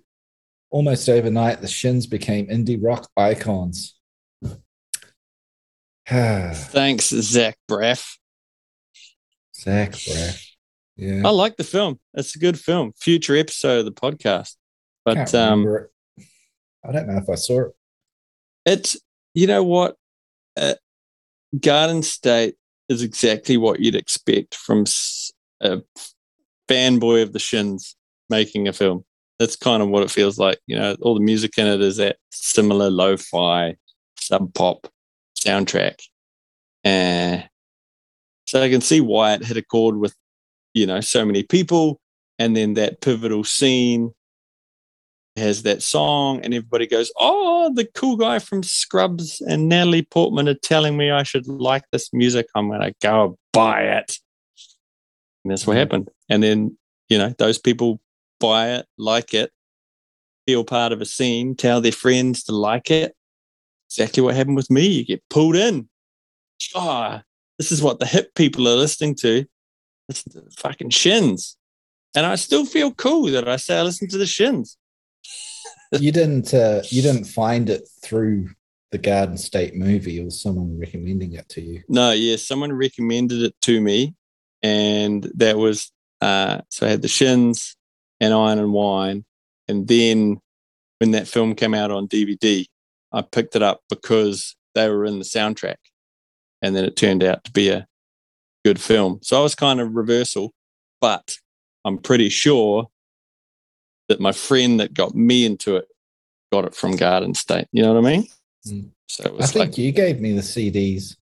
Almost 0.69 1.07
overnight, 1.07 1.61
the 1.61 1.67
Shins 1.67 2.07
became 2.07 2.47
indie 2.47 2.79
rock 2.81 3.09
icons. 3.15 3.95
Thanks, 6.07 7.09
Zach 7.09 7.57
Braff. 7.69 8.17
Zach 9.55 9.91
Braff. 9.91 10.43
Yeah. 10.97 11.21
I 11.25 11.29
like 11.29 11.57
the 11.57 11.63
film. 11.63 11.99
It's 12.13 12.35
a 12.35 12.39
good 12.39 12.59
film. 12.59 12.91
Future 12.99 13.35
episode 13.37 13.79
of 13.79 13.85
the 13.85 13.91
podcast. 13.91 14.55
But 15.05 15.33
um. 15.33 15.87
I 16.83 16.91
don't 16.91 17.07
know 17.07 17.17
if 17.17 17.29
I 17.29 17.35
saw 17.35 17.61
it. 17.65 17.71
it's 18.65 18.97
you 19.33 19.47
know 19.47 19.63
what 19.63 19.95
uh, 20.55 20.75
garden 21.59 22.01
state 22.01 22.55
is 22.87 23.01
exactly 23.01 23.57
what 23.57 23.79
you'd 23.79 23.95
expect 23.95 24.55
from 24.55 24.85
a 25.61 25.81
fanboy 26.69 27.23
of 27.23 27.33
the 27.33 27.39
shins 27.39 27.95
making 28.29 28.67
a 28.67 28.73
film 28.73 29.03
that's 29.39 29.55
kind 29.55 29.83
of 29.83 29.89
what 29.89 30.03
it 30.03 30.11
feels 30.11 30.37
like 30.37 30.59
you 30.67 30.75
know 30.75 30.95
all 31.01 31.13
the 31.13 31.19
music 31.19 31.57
in 31.57 31.67
it 31.67 31.81
is 31.81 31.97
that 31.97 32.17
similar 32.31 32.89
lo-fi 32.89 33.75
sub 34.17 34.53
pop 34.53 34.87
soundtrack 35.37 35.99
and 36.83 37.47
so 38.45 38.61
i 38.61 38.69
can 38.69 38.81
see 38.81 39.01
why 39.01 39.33
it 39.33 39.45
hit 39.45 39.57
a 39.57 39.61
chord 39.61 39.97
with 39.97 40.15
you 40.73 40.85
know 40.85 41.01
so 41.01 41.25
many 41.25 41.43
people 41.43 41.99
and 42.39 42.55
then 42.55 42.73
that 42.75 43.01
pivotal 43.01 43.43
scene 43.43 44.11
has 45.37 45.63
that 45.63 45.83
song 45.83 46.41
and 46.43 46.53
everybody 46.53 46.87
goes, 46.87 47.11
Oh, 47.19 47.71
the 47.73 47.85
cool 47.93 48.17
guy 48.17 48.39
from 48.39 48.63
Scrubs 48.63 49.39
and 49.41 49.69
Natalie 49.69 50.01
Portman 50.01 50.49
are 50.49 50.55
telling 50.55 50.97
me 50.97 51.11
I 51.11 51.23
should 51.23 51.47
like 51.47 51.83
this 51.91 52.11
music. 52.11 52.47
I'm 52.55 52.69
going 52.69 52.81
to 52.81 52.93
go 53.01 53.37
buy 53.53 53.81
it. 53.83 54.17
And 55.43 55.51
that's 55.51 55.67
what 55.67 55.75
Mhm. 55.75 55.79
happened. 55.79 56.09
And 56.29 56.41
then, 56.41 56.77
you 57.09 57.19
know, 57.19 57.35
those 57.37 57.59
people 57.59 57.99
buy 58.39 58.71
it, 58.71 58.85
like 58.97 59.33
it, 59.33 59.51
feel 60.45 60.63
part 60.63 60.91
of 60.91 61.01
a 61.01 61.05
scene, 61.05 61.55
tell 61.55 61.81
their 61.81 61.91
friends 61.91 62.43
to 62.45 62.55
like 62.55 62.89
it. 62.89 63.15
Exactly 63.89 64.23
what 64.23 64.35
happened 64.35 64.55
with 64.55 64.69
me. 64.69 64.87
You 64.87 65.05
get 65.05 65.23
pulled 65.29 65.55
in. 65.55 65.87
Oh, 66.75 67.21
this 67.57 67.71
is 67.71 67.81
what 67.81 67.99
the 67.99 68.05
hip 68.05 68.33
people 68.35 68.67
are 68.67 68.75
listening 68.75 69.15
to. 69.15 69.45
It's 70.09 70.23
the 70.23 70.43
fucking 70.57 70.89
shins. 70.89 71.57
And 72.15 72.25
I 72.25 72.35
still 72.35 72.65
feel 72.65 72.93
cool 72.93 73.25
that 73.31 73.47
I 73.47 73.57
say 73.57 73.77
I 73.77 73.83
listen 73.83 74.07
to 74.09 74.17
the 74.17 74.25
shins. 74.25 74.77
you 75.91 76.11
didn't 76.11 76.53
uh, 76.53 76.81
you 76.89 77.01
didn't 77.01 77.25
find 77.25 77.69
it 77.69 77.87
through 78.03 78.49
the 78.91 78.97
Garden 78.97 79.37
State 79.37 79.75
movie 79.75 80.19
or 80.19 80.29
someone 80.29 80.79
recommending 80.79 81.33
it 81.33 81.47
to 81.49 81.61
you. 81.61 81.83
No, 81.87 82.11
yeah, 82.11 82.37
someone 82.37 82.73
recommended 82.73 83.41
it 83.41 83.55
to 83.61 83.79
me, 83.79 84.15
and 84.63 85.29
that 85.35 85.57
was 85.57 85.91
uh, 86.21 86.61
so 86.69 86.87
I 86.87 86.89
had 86.89 87.01
the 87.01 87.07
Shins 87.07 87.76
and 88.19 88.33
Iron 88.33 88.59
and 88.59 88.73
Wine, 88.73 89.25
and 89.67 89.87
then 89.87 90.39
when 90.99 91.11
that 91.11 91.27
film 91.27 91.55
came 91.55 91.73
out 91.73 91.91
on 91.91 92.07
DVD, 92.07 92.65
I 93.11 93.21
picked 93.21 93.55
it 93.55 93.61
up 93.61 93.81
because 93.89 94.55
they 94.75 94.89
were 94.89 95.05
in 95.05 95.19
the 95.19 95.25
soundtrack, 95.25 95.77
and 96.61 96.75
then 96.75 96.85
it 96.85 96.95
turned 96.95 97.23
out 97.23 97.43
to 97.43 97.51
be 97.51 97.69
a 97.69 97.87
good 98.65 98.79
film. 98.79 99.19
So 99.21 99.39
I 99.39 99.43
was 99.43 99.55
kind 99.55 99.79
of 99.79 99.95
reversal, 99.95 100.53
but 101.01 101.37
I'm 101.85 101.97
pretty 101.97 102.29
sure 102.29 102.89
that 104.09 104.19
my 104.19 104.31
friend 104.31 104.79
that 104.79 104.93
got 104.93 105.15
me 105.15 105.45
into 105.45 105.75
it 105.75 105.87
got 106.51 106.65
it 106.65 106.75
from 106.75 106.95
Garden 106.95 107.33
State. 107.33 107.67
You 107.71 107.83
know 107.83 107.93
what 107.93 108.05
I 108.05 108.09
mean? 108.09 108.27
Mm. 108.67 108.89
So 109.07 109.35
it 109.35 109.43
I 109.43 109.45
think 109.45 109.69
like, 109.71 109.77
you 109.77 109.91
gave 109.91 110.19
me 110.19 110.33
the 110.33 110.41
CDs, 110.41 111.15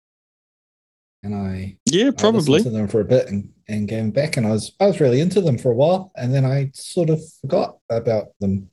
and 1.22 1.34
I 1.34 1.76
yeah, 1.86 2.10
probably. 2.16 2.58
listened 2.58 2.74
to 2.74 2.78
them 2.78 2.88
for 2.88 3.00
a 3.00 3.04
bit 3.04 3.28
and, 3.28 3.52
and 3.68 3.88
them 3.88 4.10
back, 4.10 4.36
and 4.36 4.46
I 4.46 4.50
was 4.50 4.72
I 4.80 4.86
was 4.86 5.00
really 5.00 5.20
into 5.20 5.40
them 5.40 5.58
for 5.58 5.72
a 5.72 5.74
while, 5.74 6.12
and 6.16 6.34
then 6.34 6.44
I 6.44 6.70
sort 6.74 7.10
of 7.10 7.20
forgot 7.40 7.78
about 7.90 8.28
them. 8.40 8.70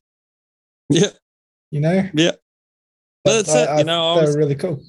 Yeah. 0.89 1.11
You 1.69 1.79
know. 1.81 2.09
Yeah. 2.13 2.31
But 3.23 3.43
that's 3.43 3.53
it, 3.53 3.77
you 3.77 3.83
know, 3.85 4.13
I 4.13 4.15
they 4.15 4.21
was- 4.25 4.35
were 4.35 4.41
really 4.41 4.55
cool. 4.55 4.83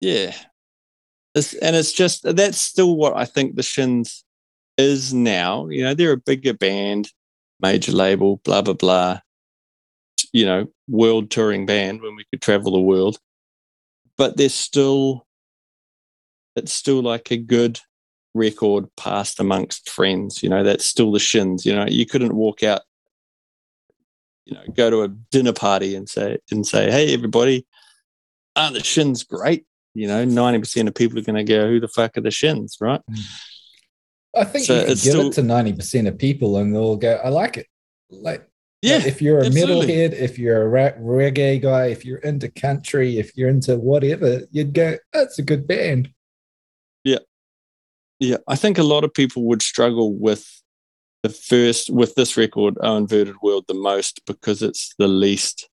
Yeah. 0.00 0.34
It's, 1.34 1.54
and 1.54 1.74
it's 1.74 1.92
just 1.92 2.22
that's 2.22 2.60
still 2.60 2.96
what 2.96 3.16
I 3.16 3.24
think 3.24 3.56
the 3.56 3.62
Shins 3.62 4.24
is 4.78 5.12
now. 5.12 5.68
You 5.68 5.82
know, 5.82 5.94
they're 5.94 6.12
a 6.12 6.16
bigger 6.16 6.54
band, 6.54 7.08
major 7.60 7.92
label, 7.92 8.40
blah 8.44 8.62
blah 8.62 8.74
blah. 8.74 9.20
You 10.32 10.46
know, 10.46 10.66
world 10.88 11.30
touring 11.30 11.66
band 11.66 12.02
when 12.02 12.14
we 12.16 12.24
could 12.30 12.42
travel 12.42 12.72
the 12.72 12.80
world. 12.80 13.18
But 14.16 14.36
they're 14.36 14.48
still 14.48 15.26
it's 16.56 16.72
still 16.72 17.02
like 17.02 17.30
a 17.32 17.36
good 17.36 17.80
record 18.34 18.86
passed 18.96 19.40
amongst 19.40 19.88
friends. 19.88 20.42
You 20.42 20.48
know, 20.50 20.62
that's 20.64 20.84
still 20.86 21.12
the 21.12 21.18
shins. 21.20 21.64
You 21.64 21.74
know, 21.74 21.86
you 21.88 22.04
couldn't 22.04 22.34
walk 22.34 22.62
out, 22.62 22.82
you 24.44 24.54
know, 24.54 24.62
go 24.74 24.90
to 24.90 25.02
a 25.02 25.08
dinner 25.08 25.52
party 25.52 25.94
and 25.94 26.08
say 26.08 26.38
and 26.50 26.66
say, 26.66 26.90
Hey 26.90 27.14
everybody, 27.14 27.66
aren't 28.56 28.74
the 28.74 28.84
shins 28.84 29.24
great? 29.24 29.64
you 29.96 30.08
know, 30.08 30.24
90% 30.26 30.88
of 30.88 30.94
people 30.96 31.16
are 31.20 31.22
going 31.22 31.36
to 31.36 31.44
go, 31.44 31.68
who 31.68 31.78
the 31.78 31.86
fuck 31.86 32.18
are 32.18 32.20
the 32.20 32.30
shins, 32.32 32.78
right? 32.80 33.00
Hmm. 33.08 33.14
I 34.36 34.42
think 34.44 34.64
So 34.66 34.74
you 34.74 34.80
can 34.80 34.88
give 34.88 34.98
still- 34.98 35.28
it 35.28 35.32
to 35.34 35.42
ninety 35.44 35.72
percent 35.72 36.08
of 36.08 36.18
people, 36.18 36.56
and 36.56 36.74
they'll 36.74 36.96
go, 36.96 37.20
"I 37.22 37.28
like 37.28 37.56
it." 37.56 37.68
Like, 38.10 38.44
Yeah. 38.82 39.06
if 39.06 39.22
you're 39.22 39.38
a 39.38 39.46
absolutely. 39.46 39.86
metalhead, 39.94 40.12
if 40.14 40.36
you're 40.36 40.62
a 40.62 40.68
ra- 40.68 40.98
reggae 41.00 41.62
guy, 41.62 41.86
if 41.90 42.04
you're 42.04 42.18
into 42.18 42.48
country, 42.50 43.20
if 43.20 43.36
you're 43.36 43.48
into 43.48 43.78
whatever, 43.78 44.42
you'd 44.50 44.74
go, 44.74 44.96
"That's 45.12 45.38
a 45.38 45.42
good 45.42 45.68
band." 45.68 46.08
Yeah, 48.20 48.36
I 48.46 48.56
think 48.56 48.78
a 48.78 48.82
lot 48.82 49.04
of 49.04 49.12
people 49.12 49.44
would 49.44 49.62
struggle 49.62 50.14
with 50.14 50.62
the 51.22 51.28
first 51.28 51.90
with 51.90 52.14
this 52.14 52.36
record, 52.36 52.76
Oh 52.80 52.96
Inverted 52.96 53.36
World, 53.42 53.64
the 53.66 53.74
most 53.74 54.20
because 54.26 54.62
it's 54.62 54.94
the 54.98 55.08
least 55.08 55.68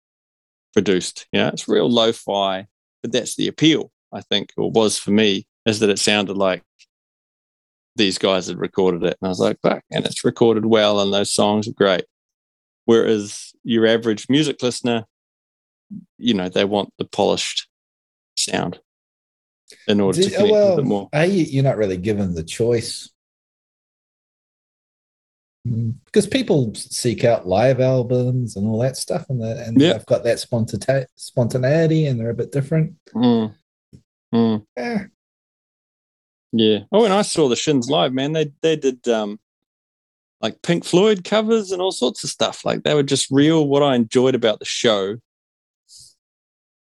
produced. 0.74 1.28
Yeah, 1.32 1.50
it's 1.50 1.68
real 1.68 1.90
lo-fi, 1.90 2.68
but 3.02 3.12
that's 3.12 3.36
the 3.36 3.48
appeal, 3.48 3.92
I 4.14 4.22
think, 4.22 4.52
or 4.58 4.70
was 4.70 4.98
for 4.98 5.12
me, 5.12 5.48
is 5.66 5.80
that 5.80 5.90
it 5.90 6.00
sounded 6.00 6.38
like 6.38 6.64
these 7.96 8.18
guys 8.18 8.48
had 8.48 8.60
recorded 8.60 9.04
it. 9.04 9.18
And 9.20 9.28
I 9.28 9.30
was 9.30 9.40
like, 9.40 9.58
fuck, 9.62 9.84
and 9.92 10.06
it's 10.06 10.24
recorded 10.24 10.66
well 10.66 11.00
and 11.00 11.14
those 11.14 11.32
songs 11.32 11.68
are 11.68 11.74
great. 11.74 12.06
Whereas 12.86 13.54
your 13.64 13.88
average 13.88 14.28
music 14.30 14.62
listener, 14.62 15.06
you 16.18 16.34
know, 16.34 16.48
they 16.48 16.66
want 16.66 16.94
the 16.98 17.06
polished 17.06 17.68
sound 18.36 18.80
in 19.88 20.00
order 20.00 20.22
to 20.22 20.30
connect 20.30 20.52
well, 20.52 20.76
with 20.78 20.86
it 20.86 20.88
more. 20.88 21.10
A, 21.14 21.26
you're 21.26 21.64
not 21.64 21.78
really 21.78 21.98
given 21.98 22.34
the 22.34 22.44
choice. 22.44 23.10
Mm, 25.68 25.96
Because 26.06 26.28
people 26.28 26.74
seek 26.76 27.24
out 27.24 27.48
live 27.48 27.80
albums 27.80 28.56
and 28.56 28.68
all 28.68 28.80
that 28.80 28.98
stuff, 28.98 29.26
and, 29.30 29.42
the, 29.42 29.64
and 29.66 29.80
Yeah. 29.80 29.94
they've 29.94 30.06
got 30.06 30.24
that 30.24 30.38
spontane- 30.38 31.08
spontaneity, 31.16 32.06
and 32.06 32.20
they're 32.20 32.30
a 32.30 32.34
bit 32.36 32.52
different. 32.52 32.96
Mm. 33.14 33.54
Mm. 34.34 34.66
Eh, 34.78 35.00
Yeah. 36.54 36.80
Oh, 36.92 37.04
and 37.06 37.14
I 37.14 37.22
saw 37.22 37.50
the 37.50 37.56
Shins 37.56 37.90
live, 37.90 38.14
man. 38.14 38.34
They 38.34 38.52
they 38.62 38.76
did 38.76 39.08
um 39.08 39.40
like 40.42 40.62
Pink 40.62 40.86
Floyd 40.86 41.24
covers 41.24 41.72
and 41.72 41.82
all 41.82 41.92
sorts 41.92 42.24
of 42.24 42.30
stuff. 42.30 42.64
Like 42.64 42.84
they 42.84 42.94
were 42.94 43.04
just 43.04 43.30
real. 43.32 43.68
What 43.68 43.84
I 43.84 43.96
enjoyed 43.96 44.36
about 44.36 44.60
the 44.60 44.66
show 44.66 45.18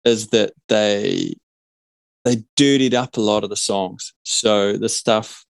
is 0.04 0.28
that 0.28 0.52
they 0.68 1.34
they 2.28 2.44
dirtied 2.56 2.94
up 2.94 3.16
a 3.16 3.20
lot 3.20 3.42
of 3.42 3.50
the 3.50 3.56
songs. 3.56 4.12
So 4.22 4.76
the 4.76 4.88
stuff 4.88 5.44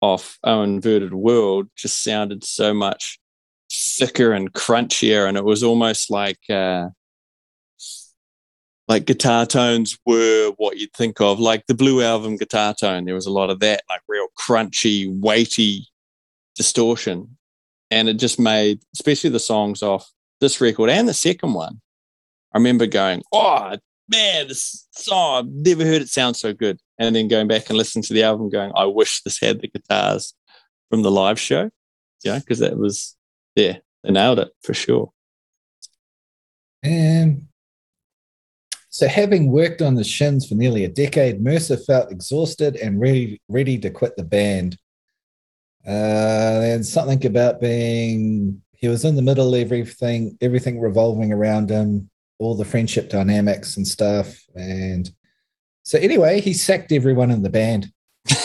off 0.00 0.38
Oh 0.44 0.62
Inverted 0.62 1.14
World 1.14 1.68
just 1.76 2.02
sounded 2.02 2.42
so 2.42 2.72
much 2.72 3.18
thicker 3.70 4.32
and 4.32 4.52
crunchier, 4.52 5.28
and 5.28 5.36
it 5.36 5.44
was 5.44 5.62
almost 5.62 6.10
like 6.10 6.38
uh 6.48 6.88
like 8.88 9.04
guitar 9.04 9.44
tones 9.46 9.98
were 10.06 10.52
what 10.58 10.78
you'd 10.78 10.92
think 10.92 11.20
of, 11.20 11.40
like 11.40 11.66
the 11.66 11.74
Blue 11.74 12.02
Album 12.02 12.36
guitar 12.36 12.72
tone. 12.72 13.04
There 13.04 13.16
was 13.16 13.26
a 13.26 13.32
lot 13.32 13.50
of 13.50 13.58
that, 13.60 13.82
like 13.88 14.00
real 14.08 14.28
crunchy, 14.38 15.12
weighty 15.20 15.88
distortion. 16.54 17.36
And 17.90 18.08
it 18.08 18.14
just 18.14 18.38
made, 18.38 18.80
especially 18.94 19.30
the 19.30 19.40
songs 19.40 19.82
off 19.82 20.08
this 20.40 20.60
record 20.60 20.88
and 20.88 21.08
the 21.08 21.14
second 21.14 21.54
one. 21.54 21.80
I 22.54 22.58
remember 22.58 22.86
going, 22.86 23.22
oh, 23.32 23.76
man, 24.08 24.48
this 24.48 24.86
song, 24.92 25.38
I've 25.38 25.52
never 25.52 25.84
heard 25.84 26.02
it 26.02 26.08
sound 26.08 26.36
so 26.36 26.52
good. 26.52 26.78
And 26.98 27.14
then 27.14 27.28
going 27.28 27.48
back 27.48 27.68
and 27.68 27.76
listening 27.76 28.02
to 28.04 28.14
the 28.14 28.22
album, 28.22 28.48
going, 28.48 28.72
I 28.74 28.84
wish 28.84 29.22
this 29.22 29.40
had 29.40 29.60
the 29.60 29.68
guitars 29.68 30.34
from 30.90 31.02
the 31.02 31.10
live 31.10 31.38
show. 31.38 31.70
Yeah, 32.24 32.38
because 32.38 32.60
that 32.60 32.76
was, 32.78 33.16
yeah, 33.54 33.78
they 34.02 34.12
nailed 34.12 34.38
it 34.38 34.48
for 34.62 34.74
sure. 34.74 35.12
And 36.82 37.46
so, 38.88 39.08
having 39.08 39.52
worked 39.52 39.82
on 39.82 39.94
the 39.94 40.04
Shins 40.04 40.46
for 40.48 40.54
nearly 40.54 40.84
a 40.84 40.88
decade, 40.88 41.42
Mercer 41.42 41.76
felt 41.76 42.10
exhausted 42.10 42.76
and 42.76 43.00
ready 43.00 43.40
ready 43.48 43.78
to 43.78 43.90
quit 43.90 44.16
the 44.16 44.24
band. 44.24 44.78
Uh, 45.86 46.62
and 46.64 46.86
something 46.86 47.24
about 47.26 47.60
being 47.60 48.62
he 48.72 48.88
was 48.88 49.04
in 49.04 49.16
the 49.16 49.22
middle 49.22 49.54
of 49.54 49.60
everything, 49.60 50.36
everything 50.40 50.80
revolving 50.80 51.32
around 51.32 51.70
him, 51.70 52.08
all 52.38 52.54
the 52.54 52.64
friendship 52.64 53.08
dynamics 53.10 53.76
and 53.76 53.86
stuff. 53.86 54.38
And 54.54 55.10
so, 55.82 55.98
anyway, 55.98 56.40
he 56.40 56.52
sacked 56.52 56.92
everyone 56.92 57.30
in 57.30 57.42
the 57.42 57.50
band, 57.50 57.90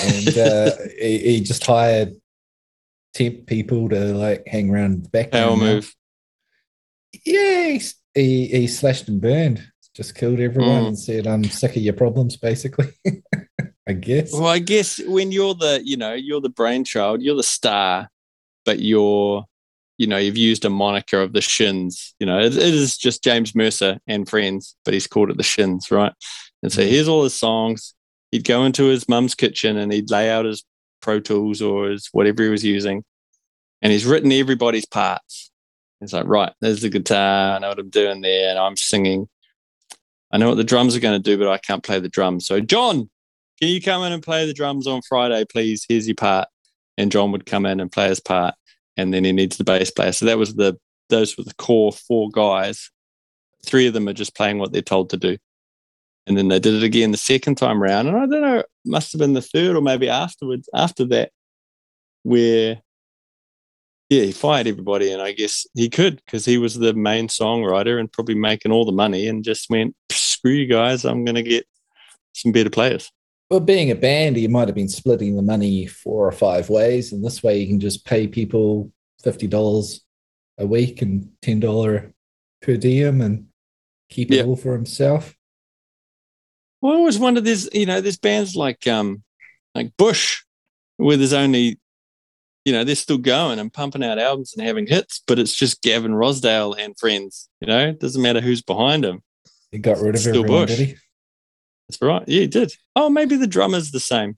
and 0.03 0.37
uh, 0.37 0.71
he, 0.99 1.17
he 1.17 1.41
just 1.41 1.65
hired 1.65 2.13
temp 3.13 3.45
people 3.47 3.89
to 3.89 4.13
like 4.13 4.43
hang 4.47 4.69
around 4.69 5.03
the 5.05 5.09
back. 5.09 5.31
Power 5.31 5.57
move. 5.57 5.93
Yeah, 7.25 7.67
he, 7.69 7.81
he, 8.15 8.47
he 8.47 8.67
slashed 8.67 9.07
and 9.09 9.19
burned, 9.19 9.61
just 9.95 10.15
killed 10.15 10.39
everyone 10.39 10.83
Mm. 10.83 10.87
and 10.87 10.99
said, 10.99 11.27
I'm 11.27 11.43
sick 11.43 11.75
of 11.75 11.81
your 11.81 11.93
problems, 11.93 12.37
basically. 12.37 12.87
I 13.87 13.93
guess. 13.93 14.31
Well, 14.31 14.47
I 14.47 14.59
guess 14.59 15.01
when 15.05 15.31
you're 15.31 15.55
the, 15.55 15.81
you 15.83 15.97
know, 15.97 16.13
you're 16.13 16.39
the 16.39 16.49
brainchild, 16.49 17.21
you're 17.21 17.35
the 17.35 17.43
star, 17.43 18.09
but 18.63 18.79
you're, 18.79 19.43
you 20.01 20.07
know, 20.07 20.17
you've 20.17 20.35
used 20.35 20.65
a 20.65 20.69
moniker 20.71 21.21
of 21.21 21.31
the 21.31 21.41
Shins. 21.41 22.15
You 22.19 22.25
know, 22.25 22.39
it, 22.39 22.57
it 22.57 22.73
is 22.73 22.97
just 22.97 23.23
James 23.23 23.53
Mercer 23.53 23.99
and 24.07 24.27
friends, 24.27 24.75
but 24.83 24.95
he's 24.95 25.05
called 25.05 25.29
it 25.29 25.37
the 25.37 25.43
Shins, 25.43 25.91
right? 25.91 26.11
And 26.63 26.73
so 26.73 26.81
Mhm. 26.81 26.89
here's 26.89 27.07
all 27.07 27.23
his 27.23 27.35
songs. 27.35 27.93
He'd 28.31 28.43
go 28.43 28.65
into 28.65 28.85
his 28.85 29.07
mum's 29.07 29.35
kitchen 29.35 29.77
and 29.77 29.93
he'd 29.93 30.09
lay 30.09 30.31
out 30.31 30.45
his 30.45 30.63
Pro 31.03 31.19
Tools 31.19 31.61
or 31.61 31.89
his 31.91 32.09
whatever 32.13 32.41
he 32.41 32.49
was 32.49 32.63
using, 32.63 33.03
and 33.83 33.91
he's 33.91 34.05
written 34.05 34.31
everybody's 34.31 34.87
parts. 34.87 35.51
It's 36.01 36.13
like, 36.13 36.25
right, 36.25 36.51
there's 36.61 36.81
the 36.81 36.89
guitar. 36.89 37.55
I 37.55 37.59
know 37.59 37.69
what 37.69 37.77
I'm 37.77 37.89
doing 37.91 38.21
there, 38.21 38.49
and 38.49 38.57
I'm 38.57 38.77
singing. 38.77 39.29
I 40.31 40.37
know 40.39 40.49
what 40.49 40.57
the 40.57 40.63
drums 40.63 40.95
are 40.95 40.99
going 40.99 41.21
to 41.21 41.29
do, 41.29 41.37
but 41.37 41.47
I 41.47 41.59
can't 41.59 41.83
play 41.83 41.99
the 41.99 42.09
drums. 42.09 42.47
So, 42.47 42.59
John, 42.59 43.07
can 43.59 43.69
you 43.69 43.79
come 43.81 44.01
in 44.03 44.13
and 44.13 44.23
play 44.23 44.47
the 44.47 44.53
drums 44.53 44.87
on 44.87 45.01
Friday, 45.07 45.45
please? 45.45 45.85
Here's 45.87 46.07
your 46.07 46.15
part. 46.15 46.47
And 46.97 47.11
John 47.11 47.31
would 47.33 47.45
come 47.45 47.67
in 47.67 47.79
and 47.79 47.91
play 47.91 48.07
his 48.09 48.19
part. 48.19 48.55
And 48.97 49.13
then 49.13 49.23
he 49.23 49.31
needs 49.31 49.57
the 49.57 49.63
bass 49.63 49.91
player. 49.91 50.11
So 50.11 50.25
that 50.25 50.37
was 50.37 50.55
the 50.55 50.77
those 51.09 51.37
were 51.37 51.43
the 51.43 51.53
core 51.55 51.91
four 51.91 52.29
guys. 52.29 52.89
Three 53.65 53.87
of 53.87 53.93
them 53.93 54.07
are 54.07 54.13
just 54.13 54.35
playing 54.35 54.59
what 54.59 54.71
they're 54.71 54.81
told 54.81 55.09
to 55.11 55.17
do. 55.17 55.37
And 56.27 56.37
then 56.37 56.47
they 56.47 56.59
did 56.59 56.75
it 56.75 56.83
again 56.83 57.11
the 57.11 57.17
second 57.17 57.55
time 57.55 57.81
round. 57.81 58.07
And 58.07 58.17
I 58.17 58.25
don't 58.25 58.41
know, 58.41 58.63
must 58.85 59.11
have 59.11 59.19
been 59.19 59.33
the 59.33 59.41
third 59.41 59.75
or 59.75 59.81
maybe 59.81 60.07
afterwards, 60.07 60.69
after 60.73 61.05
that, 61.05 61.31
where 62.23 62.81
yeah, 64.09 64.23
he 64.23 64.31
fired 64.33 64.67
everybody. 64.67 65.11
And 65.11 65.21
I 65.21 65.31
guess 65.31 65.65
he 65.73 65.89
could 65.89 66.17
because 66.25 66.45
he 66.45 66.57
was 66.57 66.75
the 66.75 66.93
main 66.93 67.27
songwriter 67.27 67.99
and 67.99 68.11
probably 68.11 68.35
making 68.35 68.71
all 68.71 68.85
the 68.85 68.91
money 68.91 69.27
and 69.27 69.43
just 69.43 69.69
went, 69.69 69.95
screw 70.11 70.51
you 70.51 70.67
guys, 70.67 71.05
I'm 71.05 71.23
gonna 71.23 71.41
get 71.41 71.65
some 72.33 72.51
better 72.51 72.69
players. 72.69 73.11
Well, 73.51 73.59
being 73.59 73.91
a 73.91 73.95
band, 73.95 74.37
you 74.37 74.47
might 74.47 74.69
have 74.69 74.75
been 74.75 74.87
splitting 74.87 75.35
the 75.35 75.41
money 75.41 75.85
four 75.85 76.25
or 76.25 76.31
five 76.31 76.69
ways. 76.69 77.11
And 77.11 77.21
this 77.21 77.43
way 77.43 77.59
you 77.59 77.67
can 77.67 77.81
just 77.81 78.05
pay 78.05 78.25
people 78.25 78.89
$50 79.25 79.99
a 80.57 80.65
week 80.65 81.01
and 81.01 81.27
$10 81.41 82.13
per 82.61 82.77
diem 82.77 83.19
and 83.19 83.47
keep 84.09 84.31
it 84.31 84.37
Yeah. 84.37 84.43
all 84.43 84.55
for 84.55 84.71
himself. 84.71 85.35
Well, 86.81 86.93
I 86.93 86.95
always 86.95 87.19
wondered 87.19 87.43
there's 87.43 87.67
you 87.73 87.85
know 87.85 87.99
there's 87.99 88.17
bands 88.17 88.55
like 88.55 88.87
um 88.87 89.21
like 89.75 89.91
Bush 89.97 90.43
where 90.95 91.17
there's 91.17 91.33
only 91.33 91.77
you 92.63 92.71
know 92.71 92.83
they're 92.85 92.95
still 92.95 93.17
going 93.17 93.59
and 93.59 93.71
pumping 93.71 94.03
out 94.03 94.17
albums 94.17 94.53
and 94.55 94.65
having 94.65 94.87
hits, 94.87 95.21
but 95.27 95.39
it's 95.39 95.53
just 95.53 95.81
Gavin 95.81 96.13
Rossdale 96.13 96.73
and 96.79 96.97
friends. 96.97 97.49
You 97.59 97.67
know, 97.67 97.89
it 97.89 97.99
doesn't 97.99 98.21
matter 98.21 98.39
who's 98.39 98.61
behind 98.61 99.03
him. 99.03 99.21
He 99.71 99.77
got 99.79 99.99
rid 99.99 100.15
of 100.15 100.21
Still 100.21 100.37
everyone, 100.43 100.67
Bush. 100.67 100.77
did 100.77 100.87
he? 100.87 100.95
That's 101.91 102.01
right. 102.01 102.23
Yeah, 102.27 102.41
he 102.41 102.47
did. 102.47 102.73
Oh, 102.95 103.09
maybe 103.09 103.35
the 103.35 103.47
drummer's 103.47 103.91
the 103.91 103.99
same. 103.99 104.37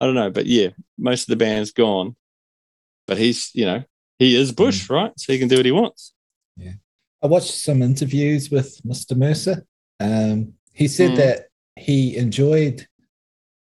I 0.00 0.06
don't 0.06 0.14
know, 0.14 0.30
but 0.30 0.46
yeah, 0.46 0.68
most 0.98 1.22
of 1.22 1.28
the 1.28 1.36
band's 1.44 1.72
gone. 1.72 2.16
But 3.06 3.18
he's 3.18 3.50
you 3.54 3.64
know 3.64 3.84
he 4.18 4.36
is 4.36 4.52
Bush, 4.52 4.88
right? 4.90 5.12
So 5.18 5.32
he 5.32 5.38
can 5.38 5.48
do 5.48 5.56
what 5.56 5.66
he 5.66 5.72
wants. 5.72 6.12
Yeah. 6.56 6.72
I 7.22 7.26
watched 7.26 7.54
some 7.54 7.82
interviews 7.82 8.50
with 8.50 8.80
Mr. 8.86 9.16
Mercer. 9.16 9.66
Um, 10.00 10.52
he 10.72 10.86
said 10.88 11.12
Mm. 11.12 11.16
that 11.16 11.46
he 11.76 12.16
enjoyed 12.16 12.86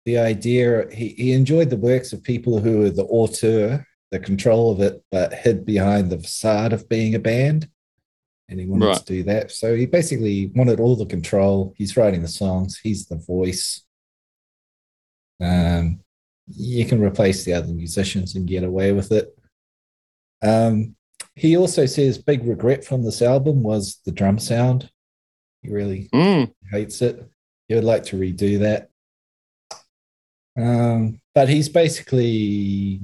the 0.05 0.19
idea, 0.19 0.87
he, 0.93 1.09
he 1.11 1.33
enjoyed 1.33 1.71
the 1.71 1.77
works 1.77 2.13
of 2.13 2.23
people 2.23 2.59
who 2.61 2.79
were 2.79 2.91
the 2.91 3.05
auteur, 3.05 3.87
the 4.11 4.19
control 4.19 4.73
of 4.73 4.81
it, 4.81 5.03
but 5.11 5.33
hid 5.33 5.65
behind 5.65 6.11
the 6.11 6.19
facade 6.19 6.73
of 6.73 6.89
being 6.89 7.15
a 7.15 7.19
band. 7.21 7.69
And 8.53 8.61
he 8.61 8.67
wanted 8.67 8.85
Right. 8.85 8.97
to 8.99 9.05
do 9.05 9.23
that. 9.25 9.51
So 9.51 9.75
he 9.75 9.87
basically 9.87 10.49
wanted 10.55 10.79
all 10.79 10.95
the 10.95 11.07
control. 11.07 11.73
He's 11.79 11.97
writing 11.97 12.21
the 12.21 12.29
songs, 12.29 12.79
he's 12.83 13.07
the 13.07 13.17
voice. 13.17 13.83
Um, 15.41 16.01
you 16.49 16.85
can 16.85 17.01
replace 17.01 17.45
the 17.45 17.55
other 17.55 17.73
musicians 17.73 18.35
and 18.37 18.47
get 18.47 18.63
away 18.63 18.93
with 18.93 19.11
it. 19.11 19.35
Um, 20.43 20.97
he 21.35 21.57
also 21.57 21.87
says 21.87 22.19
big 22.19 22.45
regret 22.45 22.85
from 22.85 23.03
this 23.05 23.23
album 23.23 23.63
was 23.63 24.01
the 24.05 24.13
drum 24.13 24.39
sound. 24.39 24.91
He 25.63 25.71
really 25.71 26.11
Mm. 26.13 26.53
hates 26.71 27.01
it. 27.01 27.25
He 27.69 27.75
would 27.75 27.85
like 27.85 28.03
to 28.05 28.19
redo 28.19 28.59
that. 28.59 28.91
Um, 30.59 31.23
but 31.35 31.49
he's 31.49 31.71
basically 31.71 33.01